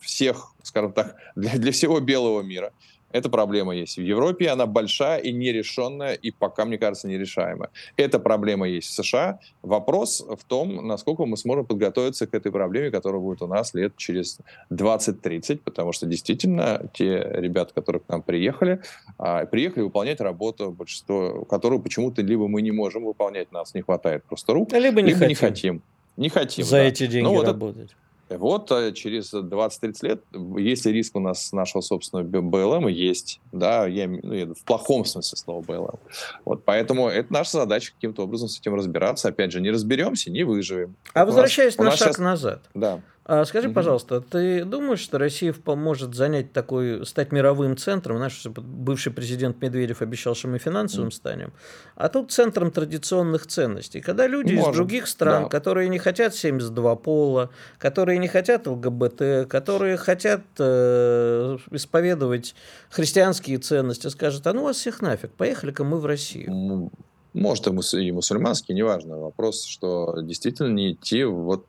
всех, 0.00 0.52
скажем 0.64 0.92
так, 0.92 1.14
для, 1.36 1.52
для 1.52 1.70
всего 1.70 2.00
белого 2.00 2.42
мира. 2.42 2.72
Эта 3.12 3.28
проблема 3.28 3.74
есть 3.74 3.96
в 3.96 4.02
Европе, 4.02 4.48
она 4.48 4.66
большая 4.66 5.18
и 5.20 5.32
нерешенная, 5.32 6.14
и 6.14 6.30
пока, 6.30 6.64
мне 6.64 6.78
кажется, 6.78 7.08
нерешаемая. 7.08 7.70
Эта 7.96 8.18
проблема 8.18 8.68
есть 8.68 8.88
в 8.88 8.92
США. 8.92 9.38
Вопрос 9.62 10.24
в 10.28 10.44
том, 10.44 10.86
насколько 10.86 11.24
мы 11.24 11.36
сможем 11.36 11.64
подготовиться 11.64 12.26
к 12.26 12.34
этой 12.34 12.52
проблеме, 12.52 12.90
которая 12.90 13.20
будет 13.20 13.42
у 13.42 13.46
нас 13.46 13.74
лет 13.74 13.96
через 13.96 14.38
20-30, 14.70 15.60
потому 15.64 15.92
что 15.92 16.06
действительно 16.06 16.90
те 16.92 17.26
ребята, 17.34 17.72
которые 17.74 18.00
к 18.00 18.08
нам 18.08 18.22
приехали, 18.22 18.80
а, 19.18 19.46
приехали 19.46 19.84
выполнять 19.84 20.20
работу, 20.20 20.70
большинство, 20.72 21.44
которую 21.44 21.80
почему-то 21.80 22.22
либо 22.22 22.48
мы 22.48 22.62
не 22.62 22.72
можем 22.72 23.04
выполнять, 23.04 23.52
нас 23.52 23.74
не 23.74 23.82
хватает 23.82 24.24
просто 24.24 24.52
рук, 24.52 24.72
либо 24.72 25.00
не, 25.00 25.08
либо 25.08 25.20
хотим. 25.20 25.28
не 25.28 25.34
хотим. 25.34 25.82
Не 26.16 26.28
хотим. 26.28 26.64
За 26.64 26.76
да. 26.76 26.84
эти 26.84 27.06
деньги 27.06 27.24
ну, 27.24 27.34
вот 27.34 27.46
работать. 27.46 27.90
Это, 27.90 28.05
вот 28.28 28.72
э, 28.72 28.92
через 28.92 29.32
20-30 29.32 29.94
лет, 30.02 30.22
если 30.56 30.90
риск 30.90 31.14
у 31.16 31.20
нас 31.20 31.52
нашего 31.52 31.80
собственного 31.80 32.26
БЛМ 32.40 32.88
есть, 32.88 33.40
да, 33.52 33.86
я, 33.86 34.08
ну, 34.08 34.54
в 34.54 34.64
плохом 34.64 35.04
смысле 35.04 35.38
слова 35.38 35.62
БЛМ. 35.62 35.98
Вот, 36.44 36.64
поэтому 36.64 37.08
это 37.08 37.32
наша 37.32 37.52
задача 37.52 37.92
каким-то 37.92 38.22
образом 38.22 38.48
с 38.48 38.58
этим 38.58 38.74
разбираться. 38.74 39.28
Опять 39.28 39.52
же, 39.52 39.60
не 39.60 39.70
разберемся, 39.70 40.30
не 40.30 40.44
выживем. 40.44 40.96
А 41.14 41.24
возвращаясь 41.24 41.76
на 41.78 41.90
шаг 41.90 42.08
сейчас... 42.08 42.18
назад. 42.18 42.62
Да. 42.74 43.00
А 43.28 43.44
скажи, 43.44 43.66
угу. 43.66 43.74
пожалуйста, 43.74 44.20
ты 44.20 44.64
думаешь, 44.64 45.00
что 45.00 45.18
Россия 45.18 45.52
может 45.66 46.14
занять 46.14 46.52
такой, 46.52 47.04
стать 47.04 47.32
мировым 47.32 47.76
центром? 47.76 48.20
Наш 48.20 48.46
бывший 48.46 49.12
президент 49.12 49.60
Медведев 49.60 50.00
обещал, 50.00 50.36
что 50.36 50.46
мы 50.46 50.58
финансовым 50.58 51.10
станем. 51.10 51.52
А 51.96 52.08
тут 52.08 52.30
центром 52.30 52.70
традиционных 52.70 53.48
ценностей. 53.48 54.00
Когда 54.00 54.28
люди 54.28 54.54
Можем. 54.54 54.70
из 54.70 54.76
других 54.76 55.08
стран, 55.08 55.44
да. 55.44 55.48
которые 55.48 55.88
не 55.88 55.98
хотят 55.98 56.36
72 56.36 56.94
пола, 56.94 57.50
которые 57.78 58.18
не 58.18 58.28
хотят 58.28 58.68
ЛГБТ, 58.68 59.48
которые 59.48 59.96
хотят 59.96 60.42
э, 60.60 61.58
исповедовать 61.72 62.54
христианские 62.90 63.58
ценности, 63.58 64.06
скажут, 64.06 64.46
а 64.46 64.52
ну 64.52 64.62
вас 64.62 64.76
всех 64.76 65.02
нафиг, 65.02 65.32
поехали-ка 65.32 65.82
мы 65.82 65.98
в 65.98 66.06
Россию. 66.06 66.92
Может, 67.34 67.66
и 67.66 68.12
мусульманский, 68.12 68.74
неважно. 68.74 69.18
Вопрос, 69.18 69.64
что 69.64 70.22
действительно 70.22 70.68
не 70.68 70.92
идти 70.92 71.24
вот 71.24 71.66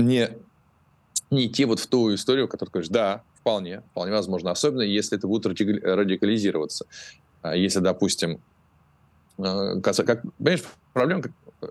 не, 0.00 0.30
не 1.30 1.46
идти 1.46 1.64
вот 1.64 1.80
в 1.80 1.86
ту 1.86 2.14
историю, 2.14 2.48
которую 2.48 2.72
говоришь, 2.72 2.90
да, 2.90 3.22
вполне, 3.34 3.82
вполне 3.90 4.12
возможно, 4.12 4.50
особенно 4.50 4.82
если 4.82 5.16
это 5.18 5.26
будет 5.26 5.46
радикализироваться. 5.46 6.86
А 7.42 7.56
если, 7.56 7.80
допустим, 7.80 8.40
э, 9.38 9.80
как, 9.82 10.22
понимаешь, 10.38 10.64
проблема 10.92 11.22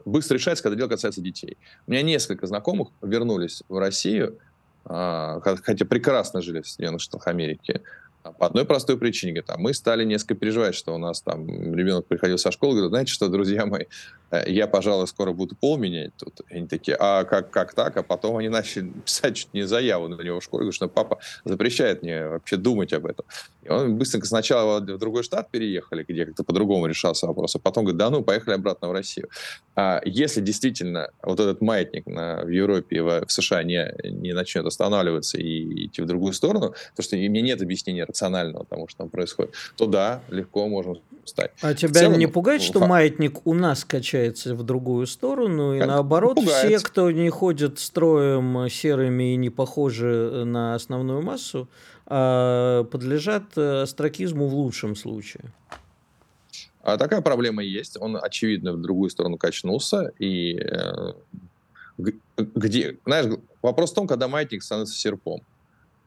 быстро 0.05 0.35
решается, 0.35 0.63
когда 0.63 0.77
дело 0.77 0.89
касается 0.89 1.21
детей. 1.21 1.57
У 1.87 1.91
меня 1.91 2.01
несколько 2.01 2.47
знакомых 2.47 2.89
вернулись 3.01 3.63
в 3.69 3.77
Россию, 3.77 4.37
а, 4.85 5.39
хотя 5.41 5.85
прекрасно 5.85 6.41
жили 6.41 6.61
в 6.61 6.67
Соединенных 6.67 7.01
Штатах 7.01 7.27
Америки, 7.27 7.81
а 8.29 8.33
по 8.33 8.45
одной 8.45 8.65
простой 8.65 8.97
причине. 8.97 9.43
А 9.47 9.57
мы 9.57 9.73
стали 9.73 10.03
несколько 10.03 10.35
переживать, 10.35 10.75
что 10.75 10.93
у 10.93 10.97
нас 10.97 11.21
там 11.21 11.47
ребенок 11.75 12.05
приходил 12.05 12.37
со 12.37 12.51
школы, 12.51 12.73
говорит, 12.73 12.89
знаете 12.89 13.11
что, 13.11 13.27
друзья 13.27 13.65
мои, 13.65 13.85
э, 14.31 14.43
я, 14.47 14.67
пожалуй, 14.67 15.07
скоро 15.07 15.33
буду 15.33 15.55
пол 15.55 15.77
менять 15.77 16.11
тут. 16.17 16.41
И 16.49 16.55
они 16.55 16.67
такие, 16.67 16.95
а 16.99 17.23
как, 17.23 17.49
как 17.49 17.73
так? 17.73 17.97
А 17.97 18.03
потом 18.03 18.37
они 18.37 18.49
начали 18.59 18.89
писать 19.05 19.35
чуть 19.35 19.53
не 19.53 19.63
заяву 19.63 20.07
на 20.07 20.21
него 20.21 20.39
в 20.39 20.43
школе, 20.43 20.61
говорят, 20.61 20.75
что 20.75 20.87
папа 20.87 21.19
запрещает 21.43 22.03
мне 22.03 22.27
вообще 22.27 22.57
думать 22.57 22.93
об 22.93 23.05
этом. 23.05 23.25
Он 23.69 23.97
быстренько 23.97 24.27
сначала 24.27 24.79
в 24.79 24.97
другой 24.97 25.23
штат 25.23 25.51
переехали, 25.51 26.05
где 26.07 26.25
как-то 26.25 26.43
по-другому 26.43 26.87
решался 26.87 27.27
вопрос, 27.27 27.55
а 27.55 27.59
потом 27.59 27.85
говорит, 27.85 27.97
да 27.97 28.09
ну, 28.09 28.23
поехали 28.23 28.55
обратно 28.55 28.89
в 28.89 28.91
Россию. 28.91 29.29
А 29.75 30.01
если 30.05 30.41
действительно 30.41 31.09
вот 31.23 31.39
этот 31.39 31.61
маятник 31.61 32.05
на, 32.07 32.41
в 32.43 32.49
Европе 32.49 32.97
и 32.97 32.99
в, 32.99 33.25
США 33.27 33.63
не, 33.63 33.93
не 34.03 34.33
начнет 34.33 34.65
останавливаться 34.65 35.37
и 35.37 35.85
идти 35.85 36.01
в 36.01 36.05
другую 36.05 36.33
сторону, 36.33 36.73
то 36.95 37.01
что 37.01 37.15
мне 37.15 37.41
нет 37.41 37.61
объяснения 37.61 38.03
рационального 38.03 38.65
тому, 38.65 38.87
что 38.87 38.99
там 38.99 39.09
происходит, 39.09 39.53
то 39.77 39.85
да, 39.85 40.21
легко 40.29 40.67
можем 40.67 40.99
стать. 41.25 41.51
А 41.61 41.73
тебя 41.73 41.93
целом, 41.93 42.17
не 42.17 42.27
пугает, 42.27 42.61
что 42.61 42.85
маятник 42.85 43.45
у 43.45 43.53
нас 43.53 43.85
качается 43.85 44.55
в 44.55 44.63
другую 44.63 45.07
сторону, 45.07 45.75
и 45.75 45.79
наоборот, 45.79 46.35
пугает. 46.35 46.65
все, 46.65 46.79
кто 46.79 47.11
не 47.11 47.29
ходит 47.29 47.79
строем 47.79 48.67
серыми 48.69 49.33
и 49.33 49.35
не 49.35 49.49
похожи 49.49 50.43
на 50.45 50.75
основную 50.75 51.21
массу, 51.21 51.67
подлежат 52.09 53.57
астракизму 53.57 54.47
в 54.47 54.53
лучшем 54.53 54.95
случае? 54.95 55.45
А 56.81 56.97
такая 56.97 57.21
проблема 57.21 57.63
есть. 57.63 57.97
Он, 57.99 58.17
очевидно, 58.21 58.73
в 58.73 58.81
другую 58.81 59.09
сторону 59.09 59.37
качнулся. 59.37 60.11
И 60.17 60.59
э, 60.59 61.13
где, 62.37 62.97
знаешь, 63.05 63.37
вопрос 63.61 63.91
в 63.91 63.95
том, 63.95 64.07
когда 64.07 64.27
маятник 64.27 64.63
становится 64.63 64.97
серпом. 64.97 65.41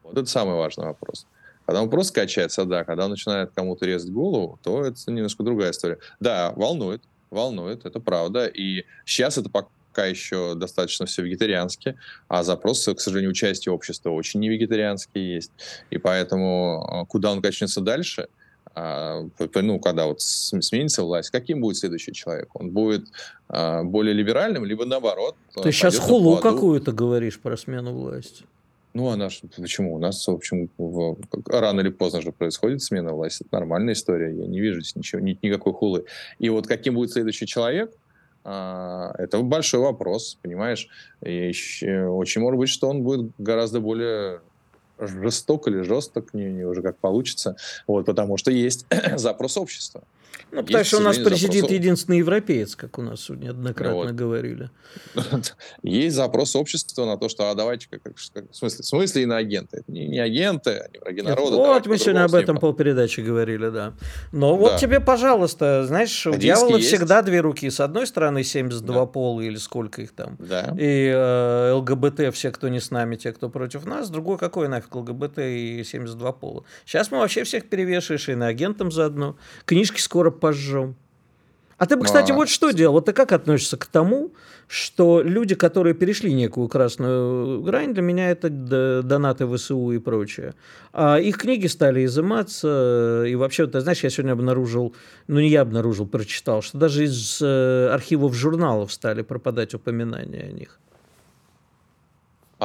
Вот 0.03 0.17
это 0.17 0.25
самый 0.25 0.55
важный 0.55 0.85
вопрос. 0.85 1.25
Когда 1.65 1.81
он 1.81 1.89
просто 1.89 2.13
качается, 2.13 2.65
да, 2.65 2.83
когда 2.83 3.05
он 3.05 3.11
начинает 3.11 3.51
кому-то 3.51 3.85
резать 3.85 4.11
голову, 4.11 4.59
то 4.63 4.83
это 4.83 5.11
немножко 5.11 5.43
другая 5.43 5.71
история. 5.71 5.99
Да, 6.19 6.51
волнует, 6.55 7.01
волнует, 7.29 7.85
это 7.85 7.99
правда. 7.99 8.47
И 8.47 8.83
сейчас 9.05 9.37
это 9.37 9.49
пока 9.49 9.69
еще 10.01 10.55
достаточно 10.55 11.05
все 11.05 11.21
вегетариански, 11.21 11.95
а 12.27 12.43
запросы, 12.43 12.93
к 12.93 12.99
сожалению, 12.99 13.31
участия 13.31 13.71
общества 13.71 14.09
очень 14.09 14.39
не 14.39 14.49
вегетарианские 14.49 15.35
есть. 15.35 15.51
И 15.89 15.97
поэтому 15.97 16.83
а, 16.87 17.05
куда 17.05 17.31
он 17.31 17.41
качнется 17.41 17.81
дальше, 17.81 18.27
а, 18.75 19.21
ну, 19.55 19.79
когда 19.79 20.07
вот 20.07 20.21
сменится 20.21 21.03
власть, 21.03 21.29
каким 21.29 21.61
будет 21.61 21.77
следующий 21.77 22.11
человек? 22.11 22.49
Он 22.55 22.71
будет 22.71 23.07
а, 23.47 23.83
более 23.83 24.13
либеральным, 24.13 24.65
либо 24.65 24.85
наоборот. 24.85 25.35
Ты 25.61 25.71
сейчас 25.71 25.97
хулу 25.97 26.37
какую-то 26.37 26.91
говоришь 26.91 27.39
про 27.39 27.55
смену 27.55 27.93
власти. 27.93 28.45
Ну, 28.93 29.07
она 29.07 29.29
ж, 29.29 29.41
почему? 29.57 29.95
У 29.95 29.97
нас, 29.97 30.27
в 30.27 30.31
общем, 30.31 30.69
в, 30.77 31.17
рано 31.47 31.81
или 31.81 31.89
поздно 31.89 32.21
же 32.21 32.31
происходит 32.31 32.81
смена 32.83 33.13
власти. 33.13 33.43
Это 33.43 33.55
нормальная 33.55 33.93
история. 33.93 34.35
Я 34.35 34.45
не 34.45 34.59
вижу 34.59 34.81
здесь 34.81 34.95
ничего, 34.95 35.19
ни, 35.19 35.37
никакой 35.41 35.73
хулы. 35.73 36.05
И 36.37 36.49
вот 36.49 36.67
каким 36.67 36.93
будет 36.93 37.11
следующий 37.11 37.47
человек, 37.47 37.91
а, 37.91 38.02
это 38.43 39.39
большой 39.41 39.79
вопрос, 39.79 40.37
понимаешь? 40.41 40.89
И 41.21 41.51
очень 41.87 42.41
может 42.41 42.59
быть, 42.59 42.69
что 42.69 42.89
он 42.89 43.01
будет 43.03 43.31
гораздо 43.37 43.79
более 43.79 44.41
жесток 44.99 45.67
или 45.67 45.81
жесток, 45.81 46.33
не, 46.33 46.45
не 46.45 46.63
уже 46.63 46.81
как 46.81 46.97
получится, 46.97 47.55
вот, 47.87 48.05
потому 48.05 48.37
что 48.37 48.51
есть 48.51 48.85
запрос 49.15 49.57
общества. 49.57 50.03
Ну, 50.51 50.61
потому 50.61 50.79
есть, 50.79 50.89
что 50.89 50.97
у 50.97 51.01
нас 51.01 51.17
президент 51.17 51.61
запрос... 51.61 51.71
единственный 51.71 52.17
европеец, 52.19 52.75
как 52.75 52.97
у 52.99 53.01
нас 53.01 53.21
сегодня 53.21 53.45
неоднократно 53.45 53.93
вот. 53.95 54.11
говорили. 54.11 54.69
Есть 55.83 56.15
запрос 56.15 56.55
общества 56.55 57.05
на 57.05 57.17
то, 57.17 57.27
что 57.27 57.49
а 57.49 57.55
давайте, 57.55 57.87
как, 57.89 58.03
как, 58.03 58.15
в, 58.15 58.55
смысле, 58.55 58.83
в 58.83 58.85
смысле 58.85 59.23
иноагенты? 59.23 59.77
Это 59.77 59.91
не, 59.91 60.07
не 60.07 60.19
агенты, 60.19 60.71
они 60.71 60.99
враги 60.99 61.21
народа. 61.23 61.57
Вот 61.57 61.87
мы 61.87 61.97
сегодня 61.97 62.25
об 62.25 62.35
этом 62.35 62.57
полпередачи 62.57 63.21
говорили, 63.21 63.69
да. 63.69 63.93
Но 64.31 64.53
да. 64.53 64.59
вот 64.59 64.77
тебе, 64.79 64.99
пожалуйста, 64.99 65.85
знаешь, 65.87 66.27
у 66.27 66.35
дьявола 66.35 66.77
есть. 66.77 66.87
всегда 66.87 67.21
две 67.23 67.39
руки. 67.39 67.69
С 67.69 67.79
одной 67.79 68.05
стороны 68.05 68.43
72 68.43 68.95
да. 68.95 69.05
пола 69.05 69.41
или 69.41 69.57
сколько 69.57 70.01
их 70.01 70.11
там. 70.11 70.37
Да. 70.39 70.75
И 70.77 71.11
э, 71.13 71.71
ЛГБТ, 71.73 72.33
все, 72.33 72.51
кто 72.51 72.69
не 72.69 72.79
с 72.79 72.91
нами, 72.91 73.15
те, 73.15 73.31
кто 73.31 73.49
против 73.49 73.85
нас. 73.85 74.09
Другой, 74.09 74.37
какой 74.37 74.67
нафиг 74.67 74.95
ЛГБТ 74.95 75.39
и 75.39 75.83
72 75.83 76.31
пола? 76.33 76.63
Сейчас 76.85 77.09
мы 77.09 77.17
вообще 77.17 77.43
всех 77.43 77.69
перевешиваешь 77.69 78.29
и 78.29 78.35
на 78.35 78.47
агентам 78.47 78.91
заодно. 78.91 79.35
Книжки 79.65 79.99
скоро 79.99 80.22
пожжем. 80.31 80.95
А 81.77 81.85
ты 81.85 81.97
бы, 81.97 82.05
кстати, 82.05 82.31
а, 82.31 82.35
вот 82.35 82.49
что 82.49 82.71
делал? 82.71 82.93
Вот 82.93 83.05
ты 83.05 83.13
как 83.13 83.31
относишься 83.31 83.77
к 83.77 83.85
тому, 83.85 84.31
что 84.67 85.21
люди, 85.21 85.55
которые 85.55 85.93
перешли 85.93 86.31
некую 86.31 86.67
красную 86.67 87.61
грань, 87.61 87.93
для 87.93 88.01
меня 88.01 88.31
это 88.31 88.49
донаты 89.03 89.47
ВСУ 89.47 89.91
и 89.91 89.99
прочее, 89.99 90.53
а 90.93 91.17
их 91.17 91.37
книги 91.37 91.67
стали 91.67 92.05
изыматься, 92.05 93.25
и 93.27 93.35
вообще, 93.35 93.67
ты 93.67 93.81
знаешь, 93.81 94.03
я 94.03 94.09
сегодня 94.09 94.31
обнаружил, 94.31 94.95
ну 95.27 95.39
не 95.39 95.49
я 95.49 95.61
обнаружил, 95.61 96.07
прочитал, 96.07 96.61
что 96.61 96.77
даже 96.77 97.03
из 97.03 97.39
э, 97.41 97.89
архивов 97.91 98.33
журналов 98.33 98.93
стали 98.93 99.21
пропадать 99.21 99.73
упоминания 99.73 100.43
о 100.43 100.51
них. 100.51 100.79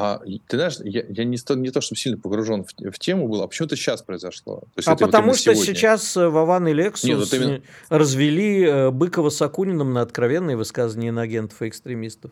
А 0.01 0.21
ты 0.47 0.57
знаешь, 0.57 0.77
я, 0.85 1.05
я 1.09 1.25
не, 1.25 1.37
то, 1.39 1.57
не 1.57 1.71
то, 1.71 1.81
чтобы 1.81 1.99
сильно 1.99 2.17
погружен 2.17 2.63
в, 2.63 2.69
в 2.93 2.99
тему 3.01 3.27
был, 3.27 3.43
а 3.43 3.49
почему 3.49 3.67
это 3.67 3.75
сейчас 3.75 4.01
произошло? 4.01 4.61
То 4.61 4.67
есть 4.77 4.87
а 4.87 4.95
потому 4.95 5.31
вот 5.31 5.39
что 5.39 5.53
сегодня? 5.55 5.75
сейчас 5.75 6.17
э, 6.17 6.29
Вован 6.29 6.69
и 6.69 6.73
Лексус 6.73 7.03
Нет, 7.03 7.19
вот 7.19 7.35
именно... 7.35 7.63
развели 7.89 8.65
э, 8.65 8.91
Быкова 8.93 9.31
с 9.31 9.43
Акуниным 9.43 9.93
на 9.93 10.03
откровенные 10.03 10.57
высказывания 10.57 11.11
на 11.11 11.23
агентов 11.23 11.61
и 11.63 11.69
экстремистов. 11.69 12.31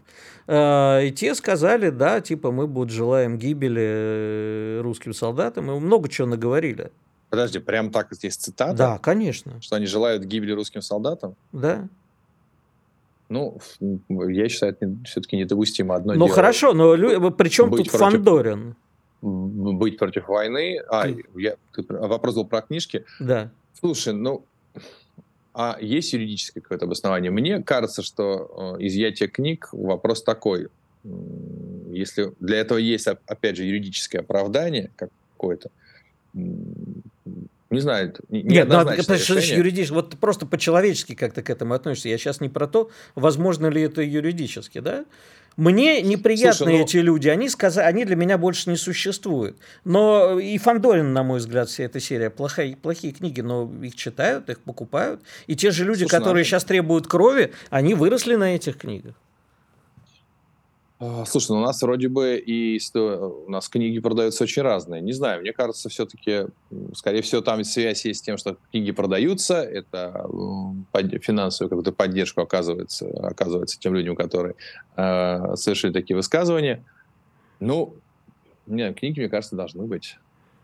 И 0.48 1.14
те 1.16 1.35
сказали, 1.35 1.90
да, 1.90 2.20
типа 2.20 2.52
мы 2.52 2.68
вот 2.68 2.90
желаем 2.90 3.37
гибели 3.37 4.79
русским 4.81 5.12
солдатам, 5.12 5.68
и 5.68 5.81
много 5.81 6.09
чего 6.09 6.29
наговорили. 6.29 6.92
Подожди, 7.31 7.59
прям 7.59 7.90
так 7.90 8.12
здесь 8.12 8.37
цитата? 8.37 8.74
Да, 8.74 8.98
конечно. 8.98 9.61
Что 9.61 9.74
они 9.74 9.87
желают 9.87 10.22
гибели 10.22 10.52
русским 10.52 10.83
солдатам? 10.83 11.35
Да. 11.50 11.88
Ну, 13.28 13.58
я 14.08 14.48
считаю, 14.48 14.72
это 14.72 14.94
все-таки 15.04 15.36
недопустимо. 15.36 15.96
Одно 15.96 16.14
ну 16.14 16.26
дело, 16.26 16.34
хорошо, 16.34 16.72
но 16.72 16.94
лю... 16.94 17.30
причем 17.32 17.70
тут 17.70 17.90
против, 17.90 17.92
Фандорин? 17.92 18.76
Быть 19.20 19.98
против 19.98 20.28
войны. 20.28 20.78
А, 20.88 21.04
ты... 21.04 21.24
я, 21.36 21.56
ты, 21.72 21.84
вопрос 21.88 22.34
был 22.34 22.46
про 22.46 22.62
книжки. 22.62 23.04
Да. 23.18 23.50
Слушай, 23.74 24.14
ну, 24.14 24.44
а 25.58 25.78
есть 25.80 26.12
юридическое 26.12 26.62
какое-то 26.62 26.84
обоснование? 26.84 27.30
Мне 27.30 27.62
кажется, 27.62 28.02
что 28.02 28.76
э, 28.78 28.86
изъятие 28.86 29.28
книг 29.28 29.70
вопрос 29.72 30.22
такой. 30.22 30.68
Если 31.90 32.32
для 32.40 32.58
этого 32.58 32.78
есть, 32.78 33.06
опять 33.06 33.56
же, 33.56 33.64
юридическое 33.64 34.20
оправдание 34.20 34.90
какое-то, 34.96 35.70
не 37.76 37.82
знаю, 37.82 38.14
не 38.28 38.42
Нет, 38.42 38.68
ну, 38.68 38.80
юридически, 38.80 39.92
вот 39.92 40.18
просто 40.18 40.46
по-человечески 40.46 41.14
как-то 41.14 41.42
к 41.42 41.50
этому 41.50 41.74
относишься. 41.74 42.08
Я 42.08 42.18
сейчас 42.18 42.40
не 42.40 42.48
про 42.48 42.66
то, 42.66 42.90
возможно 43.14 43.68
ли 43.68 43.82
это 43.82 44.02
юридически, 44.02 44.80
да? 44.80 45.04
Мне 45.56 46.02
неприятны 46.02 46.52
Слушай, 46.52 46.78
ну... 46.78 46.84
эти 46.84 46.96
люди, 46.98 47.28
они, 47.28 47.48
сказ... 47.48 47.78
они 47.78 48.04
для 48.04 48.16
меня 48.16 48.36
больше 48.36 48.68
не 48.68 48.76
существуют. 48.76 49.56
Но 49.84 50.38
и 50.38 50.58
Фандорин, 50.58 51.14
на 51.14 51.22
мой 51.22 51.38
взгляд, 51.38 51.68
вся 51.68 51.84
эта 51.84 51.98
серия 51.98 52.28
плохие, 52.28 52.76
плохие 52.76 53.14
книги, 53.14 53.40
но 53.40 53.72
их 53.82 53.94
читают, 53.94 54.50
их 54.50 54.60
покупают. 54.60 55.22
И 55.46 55.56
те 55.56 55.70
же 55.70 55.84
люди, 55.84 56.00
Слушай, 56.00 56.10
которые 56.10 56.42
ну... 56.42 56.44
сейчас 56.44 56.64
требуют 56.64 57.06
крови, 57.06 57.52
они 57.70 57.94
выросли 57.94 58.34
на 58.34 58.54
этих 58.54 58.76
книгах. 58.76 59.14
А, 60.98 61.24
слушай, 61.26 61.50
ну 61.50 61.59
у 61.59 61.61
нас 61.61 61.82
вроде 61.82 62.09
бы 62.09 62.38
и 62.38 62.80
у 62.94 63.50
нас 63.50 63.68
книги 63.68 63.98
продаются 63.98 64.44
очень 64.44 64.62
разные. 64.62 65.02
Не 65.02 65.12
знаю, 65.12 65.42
мне 65.42 65.52
кажется, 65.52 65.88
все-таки, 65.90 66.46
скорее 66.94 67.20
всего, 67.20 67.42
там 67.42 67.62
связь 67.64 68.04
есть 68.06 68.20
с 68.20 68.22
тем, 68.22 68.38
что 68.38 68.56
книги 68.70 68.92
продаются, 68.92 69.62
это 69.62 70.26
финансовую 71.20 71.68
какую-то 71.68 71.92
поддержку 71.92 72.40
оказывается, 72.40 73.09
оказывается 73.22 73.78
тем 73.78 73.94
людям, 73.94 74.16
которые 74.16 74.54
э, 74.96 75.56
совершили 75.56 75.92
такие 75.92 76.16
высказывания. 76.16 76.82
Ну, 77.61 77.94
нет, 78.66 78.99
книги, 78.99 79.20
мне 79.20 79.28
кажется, 79.28 79.55
должны 79.55 79.84
быть. 79.84 80.16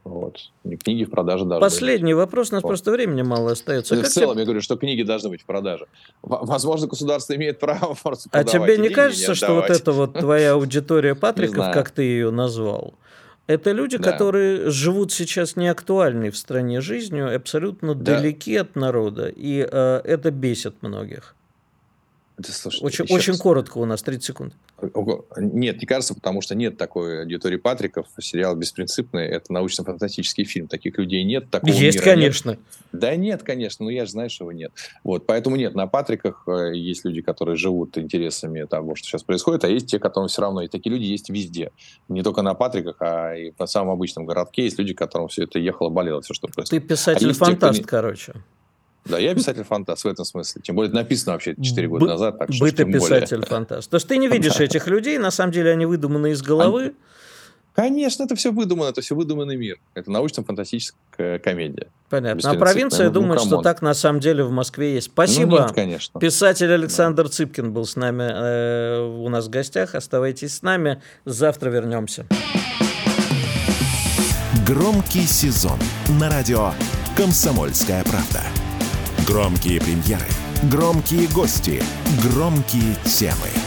Вот. 0.05 0.51
Книги 0.83 1.05
в 1.05 1.11
продаже 1.11 1.45
должны 1.45 1.65
Последний 1.65 2.13
быть. 2.13 2.25
вопрос, 2.25 2.51
у 2.51 2.55
нас 2.55 2.63
вот. 2.65 2.71
просто 2.71 2.91
времени 2.91 3.23
мало 3.23 3.53
остается. 3.53 3.95
в 3.95 4.09
целом, 4.09 4.33
тебе... 4.33 4.41
я 4.41 4.45
говорю, 4.47 4.61
что 4.61 4.77
книги 4.77 5.03
должны 5.03 5.31
быть 5.31 5.43
в 5.43 5.45
продаже. 5.45 5.87
Возможно, 6.23 6.89
государство 6.89 7.35
имеет 7.37 7.61
право 7.61 7.95
просто 8.03 8.29
А 8.33 8.43
тебе 8.43 8.79
не 8.79 8.89
кажется, 8.89 9.31
не 9.31 9.35
что 9.37 9.55
вот 9.55 9.71
эта 9.71 9.93
вот 9.93 10.15
твоя 10.15 10.53
аудитория 10.55 11.15
Патриков, 11.15 11.73
как 11.73 11.91
ты 11.91 12.03
ее 12.03 12.31
назвал, 12.31 12.95
это 13.47 13.71
люди, 13.73 13.99
да. 13.99 14.11
которые 14.11 14.71
живут 14.71 15.13
сейчас 15.13 15.57
неактуальной 15.57 16.31
в 16.31 16.37
стране 16.37 16.81
жизнью, 16.81 17.35
абсолютно 17.35 17.95
да. 17.95 18.17
далеки 18.17 18.57
от 18.57 18.77
народа, 18.77 19.29
и 19.29 19.67
э, 19.71 20.01
это 20.05 20.31
бесит 20.31 20.83
многих. 20.83 21.37
Да, 22.47 22.53
слушайте, 22.53 23.03
очень, 23.03 23.15
очень 23.15 23.39
коротко 23.39 23.79
у 23.79 23.85
нас, 23.85 24.03
30 24.03 24.25
секунд. 24.25 24.55
Нет, 25.37 25.81
не 25.81 25.87
кажется, 25.87 26.15
потому 26.15 26.41
что 26.41 26.55
нет 26.55 26.77
такой 26.77 27.23
аудитории 27.23 27.57
Патриков. 27.57 28.07
Сериал 28.21 28.57
«Беспринципный»— 28.57 29.27
это 29.29 29.53
научно-фантастический 29.53 30.45
фильм. 30.45 30.67
Таких 30.67 30.99
людей 30.99 31.23
нет. 31.25 31.51
Такого 31.51 31.73
есть, 31.73 31.99
мира 31.99 32.05
конечно. 32.05 32.51
Нет. 32.51 32.61
Да 32.93 33.17
нет, 33.17 33.43
конечно, 33.43 33.85
но 33.85 33.91
я 33.91 34.05
же 34.05 34.13
знаю, 34.13 34.29
что 34.29 34.45
его 34.45 34.53
нет. 34.53 34.73
Вот, 35.05 35.27
поэтому 35.27 35.57
нет, 35.57 35.75
на 35.75 35.87
Патриках 35.87 36.45
э, 36.47 36.75
есть 36.75 37.05
люди, 37.05 37.23
которые 37.23 37.57
живут 37.57 37.97
интересами 37.97 38.65
того, 38.65 38.95
что 38.97 39.07
сейчас 39.07 39.23
происходит, 39.23 39.65
а 39.65 39.69
есть 39.69 39.87
те, 39.87 39.99
которым 39.99 40.29
все 40.29 40.43
равно. 40.43 40.63
И 40.63 40.69
такие 40.69 40.93
люди 40.93 41.05
есть 41.05 41.31
везде. 41.31 41.71
Не 42.09 42.23
только 42.23 42.43
на 42.43 42.55
Патриках, 42.55 42.97
а 43.01 43.35
и 43.35 43.53
в 43.57 43.67
самом 43.67 43.93
обычном 43.93 44.27
городке 44.27 44.65
есть 44.65 44.79
люди, 44.79 44.95
которым 44.95 45.29
все 45.29 45.45
это 45.45 45.59
ехало, 45.59 45.89
болело, 45.89 46.21
все, 46.23 46.35
что 46.35 46.49
происходит. 46.49 46.83
Ты 46.83 46.89
писатель-фантаст, 46.89 47.79
а 47.79 47.83
те, 47.83 47.89
короче. 47.89 48.35
Да, 49.05 49.19
я 49.19 49.35
писатель-фантаст 49.35 50.05
в 50.05 50.09
этом 50.09 50.25
смысле. 50.25 50.63
Тем 50.63 50.77
более, 50.77 50.93
написано 50.93 51.33
вообще 51.33 51.57
4 51.61 51.89
года 51.89 52.05
Бы- 52.05 52.11
назад. 52.11 52.39
Так 52.39 52.53
что 52.53 52.65
быть 52.65 52.77
писатель-фантаст. 52.77 53.91
То 53.91 53.97
есть 53.97 54.07
ты 54.07 54.17
не 54.19 54.29
видишь 54.29 54.61
этих 54.61 54.87
людей, 54.87 55.19
на 55.19 55.31
самом 55.31 55.53
деле 55.53 55.73
они 55.73 55.87
выдуманы 55.87 56.33
из 56.33 56.43
головы. 56.43 56.95
Конечно, 57.75 58.25
это 58.25 58.37
все 58.37 58.53
выдумано, 58.53 58.91
это 58.91 59.01
все 59.01 59.15
выдуманный 59.15 59.57
мир. 59.57 59.79
Это 59.95 60.11
научно-фантастическая 60.11 61.39
комедия. 61.39 61.89
Понятно. 62.11 62.51
А 62.51 62.55
провинция 62.55 63.07
ну, 63.07 63.15
думает, 63.15 63.41
что 63.41 63.63
так 63.63 63.81
на 63.81 63.95
самом 63.95 64.21
деле 64.21 64.45
в 64.45 64.51
Москве 64.51 64.95
есть. 64.95 65.07
Спасибо. 65.07 65.51
Ну, 65.51 65.59
нет, 65.63 65.73
конечно. 65.73 66.21
Писатель 66.21 66.71
Александр 66.71 67.25
да. 67.25 67.31
Цыпкин 67.31 67.73
был 67.73 67.87
с 67.87 67.97
нами 67.97 68.25
э, 68.25 69.01
у 69.01 69.29
нас 69.31 69.47
в 69.47 69.51
гостях. 69.51 69.95
Оставайтесь 69.95 70.57
с 70.57 70.63
нами. 70.63 71.01
Завтра 71.25 71.71
вернемся. 71.71 72.27
Громкий 74.67 75.27
сезон 75.27 75.79
на 76.21 76.29
радио 76.29 76.73
«Комсомольская 77.17 78.05
правда». 78.05 78.62
Громкие 79.27 79.81
премьеры, 79.81 80.27
громкие 80.65 81.29
гости, 81.29 81.83
громкие 82.23 82.97
темы– 83.05 83.49